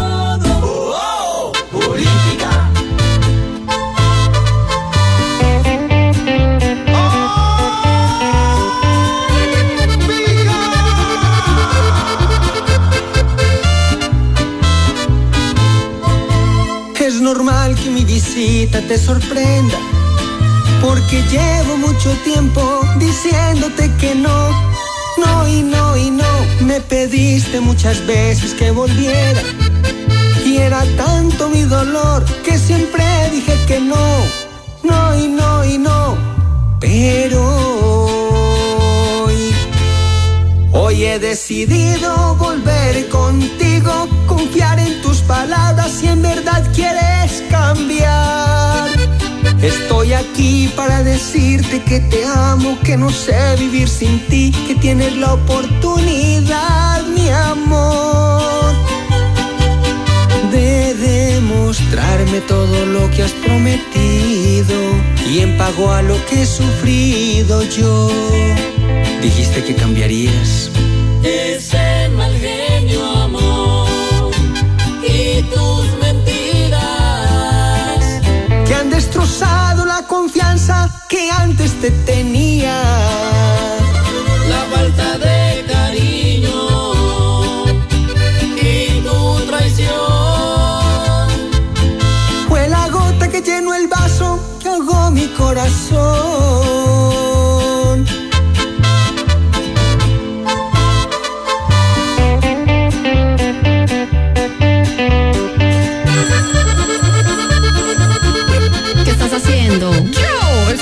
[17.35, 19.79] normal que mi visita te sorprenda,
[20.81, 22.63] porque llevo mucho tiempo
[22.99, 24.41] diciéndote que no,
[25.23, 26.33] no y no y no.
[26.63, 29.43] Me pediste muchas veces que volviera,
[30.47, 34.07] y era tanto mi dolor que siempre dije que no,
[34.83, 36.17] no y no y no.
[36.81, 37.41] Pero
[39.25, 39.39] hoy,
[40.73, 48.89] hoy he decidido volver contigo confiar en tus palabras si en verdad quieres cambiar.
[49.60, 55.16] Estoy aquí para decirte que te amo, que no sé vivir sin ti, que tienes
[55.16, 58.73] la oportunidad, mi amor,
[60.52, 64.77] de demostrarme todo lo que has prometido
[65.28, 68.09] y en pago a lo que he sufrido yo.
[69.20, 70.70] Dijiste que cambiarías.
[71.24, 71.88] Ese
[78.99, 83.57] destrozado la confianza que antes te tenía.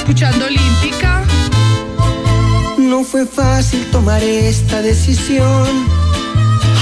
[0.06, 1.24] Escuchando Olímpica.
[2.78, 5.66] No fue fácil tomar esta decisión.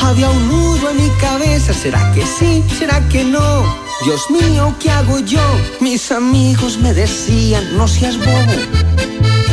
[0.02, 1.72] Había un nudo en mi cabeza.
[1.72, 2.62] ¿Será que sí?
[2.78, 3.64] ¿Será que no?
[4.04, 5.40] Dios mío, ¿qué hago yo?
[5.80, 8.58] Mis amigos me decían, no seas bobo.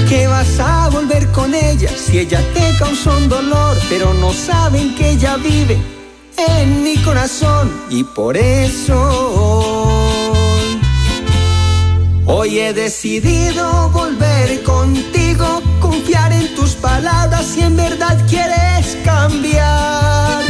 [0.09, 3.77] Que vas a volver con ella si ella te causó un dolor.
[3.87, 5.77] Pero no saben que ella vive
[6.35, 7.71] en mi corazón.
[7.89, 9.70] Y por eso
[12.33, 20.41] Hoy he decidido volver contigo, confiar en tus palabras si en verdad quieres cambiar.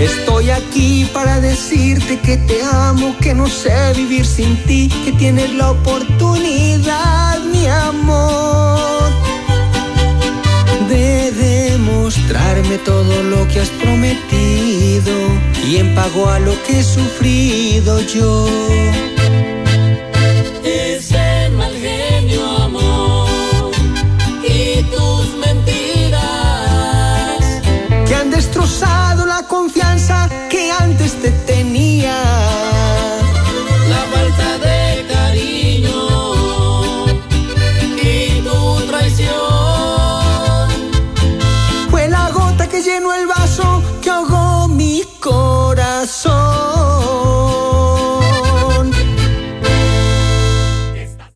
[0.00, 5.54] Estoy aquí para decirte que te amo, que no sé vivir sin ti, que tienes
[5.54, 9.08] la oportunidad, mi amor,
[10.88, 15.12] de demostrarme todo lo que has prometido
[15.64, 19.13] y en pago a lo que he sufrido yo.